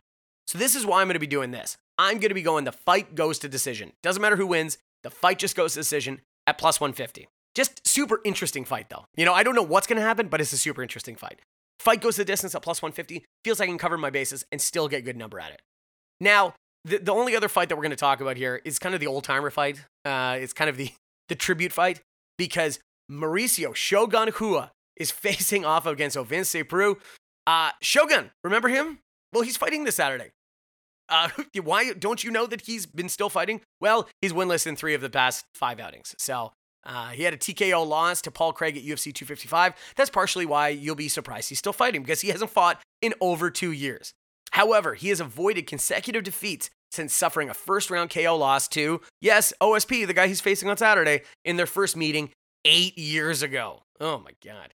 So 0.49 0.59
this 0.59 0.75
is 0.75 0.85
why 0.85 1.00
I'm 1.00 1.06
going 1.06 1.14
to 1.14 1.21
be 1.21 1.28
doing 1.28 1.52
this. 1.52 1.76
I'm 1.97 2.18
going 2.18 2.30
to 2.30 2.35
be 2.35 2.42
going 2.42 2.64
the 2.64 2.73
fight 2.73 3.14
goes 3.14 3.38
to 3.38 3.49
decision. 3.49 3.92
Doesn't 4.02 4.21
matter 4.21 4.35
who 4.35 4.49
wins, 4.49 4.78
the 5.04 5.11
fight 5.11 5.38
just 5.38 5.54
goes 5.54 5.75
to 5.75 5.78
decision 5.78 6.23
at 6.49 6.59
plus 6.59 6.80
150. 6.80 7.28
Just 7.56 7.88
super 7.88 8.20
interesting 8.22 8.66
fight 8.66 8.90
though. 8.90 9.06
You 9.16 9.25
know, 9.25 9.32
I 9.32 9.42
don't 9.42 9.54
know 9.54 9.62
what's 9.62 9.86
going 9.86 9.96
to 9.96 10.02
happen, 10.02 10.28
but 10.28 10.42
it's 10.42 10.52
a 10.52 10.58
super 10.58 10.82
interesting 10.82 11.16
fight. 11.16 11.40
Fight 11.80 12.02
goes 12.02 12.16
the 12.16 12.25
distance 12.25 12.54
at 12.54 12.60
plus 12.60 12.82
150. 12.82 13.25
Feels 13.44 13.58
like 13.58 13.68
I 13.68 13.70
can 13.70 13.78
cover 13.78 13.96
my 13.96 14.10
bases 14.10 14.44
and 14.52 14.60
still 14.60 14.88
get 14.88 15.06
good 15.06 15.16
number 15.16 15.40
at 15.40 15.52
it. 15.52 15.62
Now, 16.20 16.54
the, 16.84 16.98
the 16.98 17.12
only 17.12 17.34
other 17.34 17.48
fight 17.48 17.70
that 17.70 17.76
we're 17.76 17.82
going 17.82 17.90
to 17.90 17.96
talk 17.96 18.20
about 18.20 18.36
here 18.36 18.60
is 18.66 18.78
kind 18.78 18.94
of 18.94 19.00
the 19.00 19.06
old 19.06 19.25
timer 19.25 19.50
fight. 19.50 19.80
Uh, 20.04 20.36
it's 20.38 20.52
kind 20.52 20.68
of 20.68 20.76
the, 20.76 20.90
the 21.28 21.34
tribute 21.34 21.72
fight 21.72 22.00
because 22.36 22.78
Mauricio 23.10 23.75
Shogun 23.75 24.28
Hua 24.34 24.70
is 24.96 25.10
facing 25.10 25.64
off 25.64 25.86
against 25.86 26.16
Ovince 26.16 26.68
Peru. 26.68 26.98
Uh, 27.46 27.70
Shogun, 27.80 28.32
remember 28.44 28.68
him? 28.68 28.98
Well, 29.32 29.44
he's 29.44 29.56
fighting 29.56 29.84
this 29.84 29.96
Saturday. 29.96 30.30
Uh, 31.08 31.30
why 31.62 31.94
don't 31.94 32.22
you 32.22 32.30
know 32.30 32.46
that 32.46 32.62
he's 32.62 32.84
been 32.84 33.08
still 33.08 33.30
fighting? 33.30 33.62
Well, 33.80 34.08
he's 34.20 34.34
winless 34.34 34.66
in 34.66 34.76
three 34.76 34.92
of 34.92 35.00
the 35.00 35.08
past 35.08 35.46
five 35.54 35.80
outings. 35.80 36.14
So 36.18 36.52
uh, 36.86 37.08
he 37.08 37.24
had 37.24 37.34
a 37.34 37.36
TKO 37.36 37.86
loss 37.86 38.22
to 38.22 38.30
Paul 38.30 38.52
Craig 38.52 38.76
at 38.76 38.84
UFC 38.84 39.12
255. 39.12 39.74
That's 39.96 40.10
partially 40.10 40.46
why 40.46 40.68
you'll 40.68 40.94
be 40.94 41.08
surprised 41.08 41.48
he's 41.48 41.58
still 41.58 41.72
fighting 41.72 42.02
because 42.02 42.20
he 42.20 42.28
hasn't 42.28 42.50
fought 42.50 42.80
in 43.02 43.12
over 43.20 43.50
two 43.50 43.72
years. 43.72 44.12
However, 44.52 44.94
he 44.94 45.08
has 45.08 45.20
avoided 45.20 45.66
consecutive 45.66 46.22
defeats 46.22 46.70
since 46.90 47.12
suffering 47.12 47.50
a 47.50 47.54
first 47.54 47.90
round 47.90 48.10
KO 48.10 48.36
loss 48.36 48.68
to, 48.68 49.00
yes, 49.20 49.52
OSP, 49.60 50.06
the 50.06 50.14
guy 50.14 50.28
he's 50.28 50.40
facing 50.40 50.70
on 50.70 50.76
Saturday, 50.76 51.22
in 51.44 51.56
their 51.56 51.66
first 51.66 51.96
meeting 51.96 52.30
eight 52.64 52.96
years 52.96 53.42
ago. 53.42 53.82
Oh 54.00 54.18
my 54.18 54.32
God. 54.44 54.72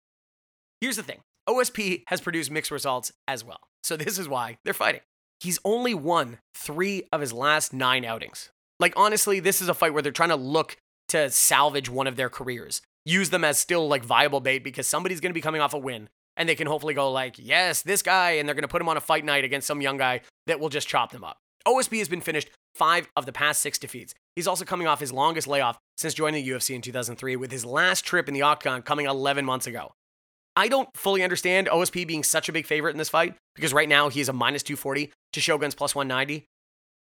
Here's 0.81 0.97
the 0.97 1.03
thing 1.03 1.21
OSP 1.47 2.03
has 2.07 2.21
produced 2.21 2.51
mixed 2.51 2.71
results 2.71 3.11
as 3.27 3.43
well. 3.43 3.61
So 3.83 3.97
this 3.97 4.19
is 4.19 4.27
why 4.27 4.57
they're 4.63 4.73
fighting. 4.73 5.01
He's 5.39 5.59
only 5.65 5.93
won 5.93 6.37
three 6.53 7.03
of 7.11 7.21
his 7.21 7.33
last 7.33 7.73
nine 7.73 8.05
outings. 8.05 8.51
Like, 8.79 8.93
honestly, 8.95 9.39
this 9.39 9.61
is 9.61 9.69
a 9.69 9.73
fight 9.73 9.93
where 9.93 10.03
they're 10.03 10.11
trying 10.11 10.29
to 10.29 10.35
look 10.35 10.77
to 11.11 11.29
salvage 11.29 11.89
one 11.89 12.07
of 12.07 12.15
their 12.15 12.29
careers, 12.29 12.81
use 13.05 13.29
them 13.29 13.43
as 13.43 13.57
still 13.57 13.87
like 13.87 14.03
viable 14.03 14.39
bait 14.39 14.59
because 14.59 14.87
somebody's 14.87 15.19
going 15.19 15.31
to 15.31 15.35
be 15.35 15.41
coming 15.41 15.61
off 15.61 15.73
a 15.73 15.77
win 15.77 16.09
and 16.37 16.47
they 16.47 16.55
can 16.55 16.67
hopefully 16.67 16.93
go 16.93 17.11
like, 17.11 17.35
yes, 17.37 17.81
this 17.81 18.01
guy, 18.01 18.31
and 18.31 18.47
they're 18.47 18.55
going 18.55 18.63
to 18.63 18.67
put 18.67 18.81
him 18.81 18.89
on 18.89 18.97
a 18.97 19.01
fight 19.01 19.25
night 19.25 19.43
against 19.43 19.67
some 19.67 19.81
young 19.81 19.97
guy 19.97 20.21
that 20.47 20.59
will 20.59 20.69
just 20.69 20.87
chop 20.87 21.11
them 21.11 21.23
up. 21.23 21.37
OSP 21.67 21.99
has 21.99 22.09
been 22.09 22.21
finished 22.21 22.49
five 22.73 23.07
of 23.15 23.25
the 23.25 23.31
past 23.31 23.61
six 23.61 23.77
defeats. 23.77 24.13
He's 24.35 24.47
also 24.47 24.65
coming 24.65 24.87
off 24.87 24.99
his 24.99 25.11
longest 25.11 25.47
layoff 25.47 25.77
since 25.97 26.13
joining 26.13 26.43
the 26.43 26.51
UFC 26.51 26.73
in 26.73 26.81
2003, 26.81 27.35
with 27.35 27.51
his 27.51 27.65
last 27.65 28.05
trip 28.05 28.27
in 28.27 28.33
the 28.33 28.41
Octagon 28.41 28.81
coming 28.81 29.05
11 29.05 29.45
months 29.45 29.67
ago. 29.67 29.91
I 30.55 30.67
don't 30.67 30.89
fully 30.95 31.23
understand 31.23 31.67
OSP 31.67 32.07
being 32.07 32.23
such 32.23 32.49
a 32.49 32.53
big 32.53 32.65
favorite 32.65 32.91
in 32.91 32.97
this 32.97 33.09
fight 33.09 33.35
because 33.55 33.73
right 33.73 33.87
now 33.87 34.09
he's 34.09 34.29
a 34.29 34.33
minus 34.33 34.63
240 34.63 35.11
to 35.33 35.39
Shogun's 35.39 35.75
plus 35.75 35.93
190. 35.93 36.45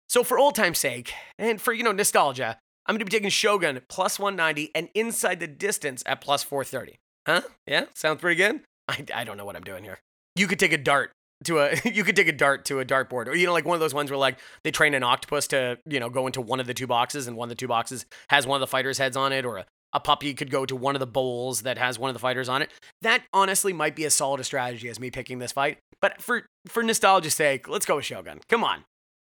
So 0.10 0.24
for 0.24 0.40
old 0.40 0.56
time's 0.56 0.80
sake 0.80 1.14
and 1.38 1.62
for 1.62 1.74
you 1.74 1.84
know 1.84 1.92
nostalgia, 1.92 2.58
I'm 2.88 2.94
going 2.94 3.00
to 3.00 3.06
be 3.06 3.12
taking 3.12 3.30
Shogun 3.30 3.82
plus 3.90 4.18
190 4.18 4.72
and 4.74 4.90
inside 4.94 5.40
the 5.40 5.48
distance 5.48 6.04
at 6.06 6.22
plus 6.22 6.44
430. 6.44 6.98
Huh? 7.26 7.42
Yeah, 7.66 7.86
sounds 7.94 8.22
pretty 8.22 8.38
good. 8.38 8.62
I, 8.88 9.04
I 9.14 9.24
don't 9.26 9.38
know 9.38 9.46
what 9.46 9.58
I'm 9.58 9.64
doing 9.64 9.84
here. 9.84 10.00
You 10.36 10.48
could 10.48 10.60
take 10.60 10.72
a 10.72 10.78
dart 10.78 11.12
to 11.44 11.60
a 11.60 11.76
you 11.90 12.04
could 12.04 12.16
take 12.16 12.28
a 12.28 12.34
dart 12.34 12.66
to 12.66 12.80
a 12.80 12.86
dartboard 12.86 13.28
or 13.28 13.36
you 13.36 13.46
know 13.46 13.54
like 13.54 13.66
one 13.66 13.76
of 13.76 13.80
those 13.80 13.94
ones 13.94 14.10
where 14.10 14.18
like 14.18 14.40
they 14.64 14.72
train 14.72 14.94
an 14.94 15.04
octopus 15.04 15.48
to 15.48 15.78
you 15.86 16.00
know 16.00 16.10
go 16.10 16.26
into 16.26 16.42
one 16.42 16.60
of 16.60 16.68
the 16.68 16.74
two 16.74 16.88
boxes 16.88 17.28
and 17.28 17.38
one 17.38 17.48
of 17.48 17.50
the 17.50 17.56
two 17.56 17.68
boxes 17.68 18.06
has 18.30 18.48
one 18.48 18.56
of 18.58 18.62
the 18.62 18.68
fighters 18.68 18.98
heads 18.98 19.18
on 19.18 19.32
it 19.32 19.46
or 19.46 19.58
a, 19.58 19.66
a 19.94 20.00
puppy 20.00 20.34
could 20.34 20.50
go 20.50 20.66
to 20.66 20.76
one 20.76 20.96
of 20.96 21.00
the 21.00 21.08
bowls 21.08 21.62
that 21.62 21.78
has 21.78 22.00
one 22.00 22.10
of 22.10 22.16
the 22.16 22.20
fighters 22.20 22.50
on 22.50 22.62
it 22.62 22.72
that 23.02 23.24
honestly 23.34 23.74
might 23.74 23.96
be 23.96 24.06
as 24.06 24.14
solid 24.14 24.40
a 24.40 24.44
strategy 24.44 24.90
as 24.90 25.00
me 25.00 25.12
picking 25.12 25.40
this 25.40 25.52
fight 25.52 25.78
but 26.02 26.22
for 26.22 26.46
for 26.68 26.82
nostalgia's 26.82 27.36
sake 27.36 27.68
let's 27.68 27.86
go 27.86 27.98
with 27.98 28.06
shogun 28.06 28.40
come 28.50 28.64
on 28.64 28.84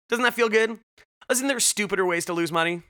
doesn't 0.09 0.25
that 0.25 0.35
feel 0.35 0.49
good 0.49 0.79
isn't 1.31 1.49
there 1.49 1.61
stupider 1.61 2.05
ways 2.05 2.25
to 2.25 2.33
lose 2.33 2.53
money 2.53 2.83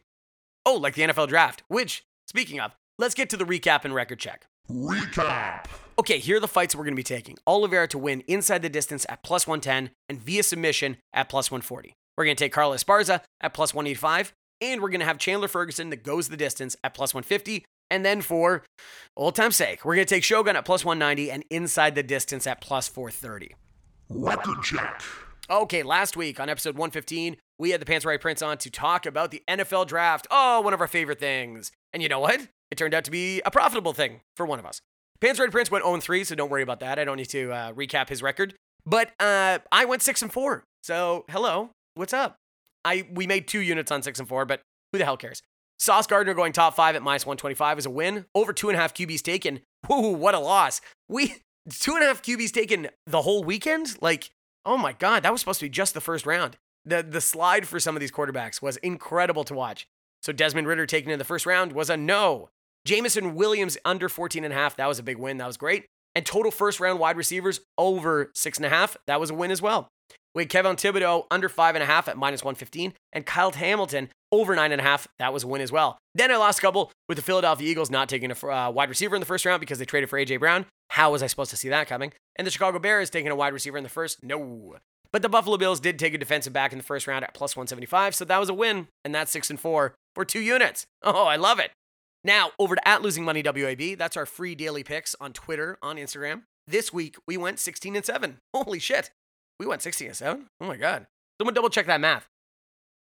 oh 0.66 0.74
like 0.74 0.94
the 0.94 1.02
nfl 1.02 1.28
draft 1.28 1.62
which 1.68 2.04
speaking 2.26 2.60
of 2.60 2.74
let's 2.98 3.14
get 3.14 3.30
to 3.30 3.36
the 3.36 3.44
recap 3.44 3.84
and 3.84 3.94
record 3.94 4.18
check 4.18 4.46
Recap. 4.70 5.66
Okay, 5.98 6.18
here 6.18 6.36
are 6.36 6.40
the 6.40 6.48
fights 6.48 6.74
we're 6.74 6.84
going 6.84 6.94
to 6.94 6.96
be 6.96 7.02
taking. 7.02 7.36
Oliveira 7.46 7.88
to 7.88 7.98
win 7.98 8.22
inside 8.26 8.62
the 8.62 8.68
distance 8.68 9.04
at 9.08 9.22
plus 9.22 9.46
110 9.46 9.90
and 10.08 10.20
via 10.20 10.42
submission 10.42 10.96
at 11.12 11.28
plus 11.28 11.50
140. 11.50 11.92
We're 12.16 12.24
going 12.24 12.36
to 12.36 12.44
take 12.44 12.52
Carla 12.52 12.76
Esparza 12.76 13.20
at 13.40 13.54
plus 13.54 13.74
185, 13.74 14.32
and 14.60 14.80
we're 14.80 14.88
going 14.88 15.00
to 15.00 15.06
have 15.06 15.18
Chandler 15.18 15.48
Ferguson 15.48 15.90
that 15.90 16.04
goes 16.04 16.28
the 16.28 16.36
distance 16.36 16.76
at 16.84 16.94
plus 16.94 17.12
150. 17.12 17.64
And 17.90 18.04
then 18.04 18.22
for 18.22 18.64
old 19.16 19.34
time's 19.34 19.56
sake, 19.56 19.84
we're 19.84 19.94
going 19.94 20.06
to 20.06 20.14
take 20.14 20.24
Shogun 20.24 20.56
at 20.56 20.64
plus 20.64 20.84
190 20.84 21.30
and 21.30 21.44
inside 21.50 21.94
the 21.94 22.02
distance 22.02 22.46
at 22.46 22.60
plus 22.60 22.88
430. 22.88 23.54
Record 24.08 24.62
check. 24.62 25.02
Okay, 25.50 25.82
last 25.82 26.16
week 26.16 26.40
on 26.40 26.48
episode 26.48 26.76
115, 26.76 27.36
we 27.62 27.70
had 27.70 27.80
the 27.80 27.86
Pants 27.86 28.04
Right 28.04 28.20
Prince 28.20 28.42
on 28.42 28.58
to 28.58 28.70
talk 28.72 29.06
about 29.06 29.30
the 29.30 29.40
NFL 29.48 29.86
draft. 29.86 30.26
Oh, 30.32 30.60
one 30.62 30.74
of 30.74 30.80
our 30.80 30.88
favorite 30.88 31.20
things. 31.20 31.70
And 31.92 32.02
you 32.02 32.08
know 32.08 32.18
what? 32.18 32.48
It 32.72 32.76
turned 32.76 32.92
out 32.92 33.04
to 33.04 33.10
be 33.12 33.40
a 33.46 33.52
profitable 33.52 33.92
thing 33.92 34.20
for 34.34 34.44
one 34.44 34.58
of 34.58 34.66
us. 34.66 34.80
Pants 35.20 35.38
Red 35.38 35.52
Prince 35.52 35.70
went 35.70 35.84
0 35.84 36.00
3, 36.00 36.24
so 36.24 36.34
don't 36.34 36.50
worry 36.50 36.64
about 36.64 36.80
that. 36.80 36.98
I 36.98 37.04
don't 37.04 37.18
need 37.18 37.28
to 37.28 37.52
uh, 37.52 37.72
recap 37.72 38.08
his 38.08 38.20
record. 38.20 38.54
But 38.84 39.12
uh, 39.20 39.60
I 39.70 39.84
went 39.84 40.02
6 40.02 40.22
and 40.22 40.32
4. 40.32 40.64
So, 40.82 41.24
hello. 41.30 41.70
What's 41.94 42.12
up? 42.12 42.34
I 42.84 43.06
We 43.12 43.28
made 43.28 43.46
two 43.46 43.60
units 43.60 43.92
on 43.92 44.02
6 44.02 44.18
and 44.18 44.28
4, 44.28 44.44
but 44.44 44.60
who 44.90 44.98
the 44.98 45.04
hell 45.04 45.16
cares? 45.16 45.40
Sauce 45.78 46.08
Gardner 46.08 46.34
going 46.34 46.52
top 46.52 46.74
five 46.74 46.96
at 46.96 47.02
minus 47.02 47.24
125 47.24 47.78
is 47.78 47.86
a 47.86 47.90
win. 47.90 48.26
Over 48.34 48.52
two 48.52 48.70
and 48.70 48.76
a 48.76 48.80
half 48.80 48.92
QBs 48.92 49.22
taken. 49.22 49.60
Whoa, 49.86 50.10
what 50.10 50.34
a 50.34 50.40
loss. 50.40 50.80
We 51.08 51.36
two 51.70 51.94
and 51.94 52.02
a 52.02 52.08
half 52.08 52.22
QBs 52.22 52.50
taken 52.50 52.88
the 53.06 53.22
whole 53.22 53.44
weekend? 53.44 53.98
Like, 54.00 54.30
oh 54.66 54.76
my 54.76 54.94
God, 54.94 55.22
that 55.22 55.30
was 55.30 55.40
supposed 55.40 55.60
to 55.60 55.66
be 55.66 55.70
just 55.70 55.94
the 55.94 56.00
first 56.00 56.26
round. 56.26 56.56
The, 56.84 57.02
the 57.02 57.20
slide 57.20 57.66
for 57.66 57.78
some 57.78 57.96
of 57.96 58.00
these 58.00 58.12
quarterbacks 58.12 58.60
was 58.60 58.76
incredible 58.78 59.44
to 59.44 59.54
watch. 59.54 59.86
So 60.22 60.32
Desmond 60.32 60.66
Ridder 60.66 60.86
taken 60.86 61.10
in 61.10 61.18
the 61.18 61.24
first 61.24 61.46
round 61.46 61.72
was 61.72 61.90
a 61.90 61.96
no. 61.96 62.48
Jameson 62.84 63.34
Williams 63.34 63.78
under 63.84 64.08
14 64.08 64.44
and 64.44 64.52
a 64.52 64.56
half. 64.56 64.76
That 64.76 64.86
was 64.86 64.98
a 64.98 65.02
big 65.02 65.18
win. 65.18 65.38
That 65.38 65.46
was 65.46 65.56
great. 65.56 65.86
And 66.14 66.26
total 66.26 66.50
first 66.50 66.80
round 66.80 66.98
wide 66.98 67.16
receivers 67.16 67.60
over 67.78 68.30
six 68.34 68.58
and 68.58 68.66
a 68.66 68.68
half. 68.68 68.96
That 69.06 69.20
was 69.20 69.30
a 69.30 69.34
win 69.34 69.50
as 69.50 69.62
well. 69.62 69.88
We 70.34 70.42
had 70.42 70.50
Kevin 70.50 70.76
Thibodeaux 70.76 71.26
under 71.30 71.48
five 71.48 71.74
and 71.74 71.82
a 71.82 71.86
half 71.86 72.08
at 72.08 72.16
minus 72.16 72.42
115, 72.42 72.94
and 73.12 73.26
Kyle 73.26 73.52
Hamilton 73.52 74.08
over 74.30 74.56
nine 74.56 74.72
and 74.72 74.80
a 74.80 74.84
half. 74.84 75.06
That 75.18 75.32
was 75.32 75.44
a 75.44 75.46
win 75.46 75.60
as 75.60 75.70
well. 75.70 75.98
Then 76.14 76.30
I 76.30 76.36
lost 76.36 76.58
a 76.58 76.62
couple 76.62 76.90
with 77.08 77.16
the 77.16 77.22
Philadelphia 77.22 77.70
Eagles 77.70 77.90
not 77.90 78.08
taking 78.08 78.30
a 78.30 78.46
uh, 78.46 78.70
wide 78.70 78.88
receiver 78.88 79.14
in 79.14 79.20
the 79.20 79.26
first 79.26 79.44
round 79.44 79.60
because 79.60 79.78
they 79.78 79.84
traded 79.84 80.08
for 80.08 80.18
AJ 80.18 80.40
Brown. 80.40 80.66
How 80.90 81.12
was 81.12 81.22
I 81.22 81.26
supposed 81.26 81.50
to 81.50 81.56
see 81.56 81.68
that 81.68 81.86
coming? 81.86 82.12
And 82.36 82.46
the 82.46 82.50
Chicago 82.50 82.78
Bears 82.78 83.10
taking 83.10 83.30
a 83.30 83.36
wide 83.36 83.52
receiver 83.52 83.76
in 83.76 83.84
the 83.84 83.90
first. 83.90 84.22
No. 84.22 84.76
But 85.12 85.22
the 85.22 85.28
Buffalo 85.28 85.58
Bills 85.58 85.80
did 85.80 85.98
take 85.98 86.14
a 86.14 86.18
defensive 86.18 86.52
back 86.52 86.72
in 86.72 86.78
the 86.78 86.84
first 86.84 87.06
round 87.06 87.24
at 87.24 87.34
plus 87.34 87.54
175, 87.54 88.14
so 88.14 88.24
that 88.24 88.40
was 88.40 88.48
a 88.48 88.54
win, 88.54 88.88
and 89.04 89.14
that's 89.14 89.30
six 89.30 89.50
and 89.50 89.60
four 89.60 89.94
for 90.14 90.24
two 90.24 90.40
units. 90.40 90.86
Oh, 91.04 91.26
I 91.26 91.34
love 91.34 91.58
it. 91.58 91.72
Now, 92.22 92.52
over 92.60 92.76
to 92.76 92.88
at 92.88 93.02
Losing 93.02 93.24
Money 93.24 93.42
WAB. 93.44 93.98
That's 93.98 94.16
our 94.16 94.24
free 94.24 94.54
daily 94.54 94.84
picks 94.84 95.16
on 95.20 95.32
Twitter, 95.32 95.76
on 95.82 95.96
Instagram. 95.96 96.42
This 96.68 96.92
week, 96.92 97.16
we 97.26 97.36
went 97.36 97.58
16 97.58 97.96
and 97.96 98.04
7. 98.04 98.38
Holy 98.54 98.78
shit. 98.78 99.10
We 99.58 99.66
went 99.66 99.82
16 99.82 100.06
and 100.06 100.16
7? 100.16 100.46
Oh 100.60 100.66
my 100.66 100.76
God. 100.76 101.06
Someone 101.40 101.54
double 101.54 101.70
check 101.70 101.86
that 101.86 102.00
math. 102.00 102.28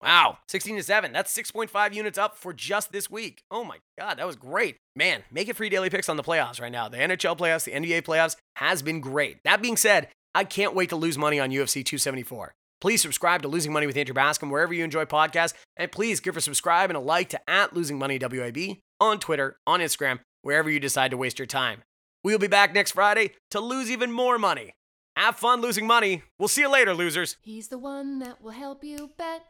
Wow, 0.01 0.39
16 0.49 0.77
to 0.77 0.83
7. 0.83 1.13
That's 1.13 1.35
6.5 1.37 1.93
units 1.93 2.17
up 2.17 2.35
for 2.35 2.51
just 2.51 2.91
this 2.91 3.09
week. 3.09 3.43
Oh 3.49 3.63
my 3.63 3.77
God, 3.97 4.17
that 4.17 4.27
was 4.27 4.35
great. 4.35 4.77
Man, 4.95 5.23
make 5.31 5.47
it 5.47 5.55
free 5.55 5.69
daily 5.69 5.89
picks 5.89 6.09
on 6.09 6.17
the 6.17 6.23
playoffs 6.23 6.59
right 6.59 6.71
now. 6.71 6.89
The 6.89 6.97
NHL 6.97 7.37
playoffs, 7.37 7.63
the 7.63 7.71
NBA 7.71 8.01
playoffs 8.01 8.35
has 8.57 8.81
been 8.81 8.99
great. 8.99 9.37
That 9.45 9.61
being 9.61 9.77
said, 9.77 10.09
I 10.35 10.43
can't 10.43 10.73
wait 10.73 10.89
to 10.89 10.95
lose 10.95 11.17
money 11.17 11.39
on 11.39 11.51
UFC 11.51 11.85
274. 11.85 12.55
Please 12.81 13.01
subscribe 13.01 13.41
to 13.43 13.47
Losing 13.47 13.71
Money 13.71 13.87
with 13.87 13.95
Andrew 13.95 14.13
Bascom 14.13 14.49
wherever 14.49 14.73
you 14.73 14.83
enjoy 14.83 15.05
podcasts. 15.05 15.53
And 15.77 15.91
please 15.91 16.19
give 16.19 16.35
a 16.35 16.41
subscribe 16.41 16.89
and 16.89 16.97
a 16.97 16.99
like 16.99 17.29
to 17.29 17.49
at 17.49 17.73
Losing 17.73 17.97
Money 17.97 18.19
WAB 18.19 18.77
on 18.99 19.19
Twitter, 19.19 19.57
on 19.65 19.79
Instagram, 19.79 20.19
wherever 20.41 20.69
you 20.69 20.79
decide 20.79 21.11
to 21.11 21.17
waste 21.17 21.39
your 21.39 21.45
time. 21.45 21.83
We'll 22.23 22.39
be 22.39 22.47
back 22.47 22.73
next 22.73 22.91
Friday 22.91 23.31
to 23.51 23.59
lose 23.59 23.89
even 23.89 24.11
more 24.11 24.37
money. 24.37 24.73
Have 25.15 25.35
fun 25.35 25.61
losing 25.61 25.85
money. 25.85 26.23
We'll 26.39 26.47
see 26.49 26.61
you 26.61 26.71
later, 26.71 26.93
losers. 26.93 27.37
He's 27.41 27.67
the 27.67 27.77
one 27.77 28.19
that 28.19 28.41
will 28.41 28.51
help 28.51 28.83
you 28.83 29.11
bet. 29.17 29.45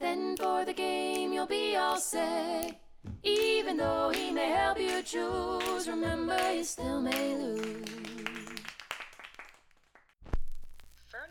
Then 0.00 0.36
for 0.36 0.64
the 0.64 0.72
game, 0.72 1.32
you'll 1.32 1.46
be 1.46 1.76
all 1.76 1.98
set. 1.98 2.80
Even 3.22 3.76
though 3.76 4.10
he 4.14 4.32
may 4.32 4.48
help 4.48 4.80
you 4.80 5.02
choose, 5.02 5.86
remember 5.86 6.52
you 6.52 6.64
still 6.64 7.00
may 7.00 7.36
lose. 7.36 8.33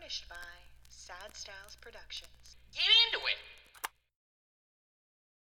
Furnished 0.04 0.28
by 0.28 0.52
Sad 0.90 1.32
Styles 1.32 1.78
Productions. 1.80 2.60
Get 2.74 2.84
into 2.84 3.24
it. 3.24 3.53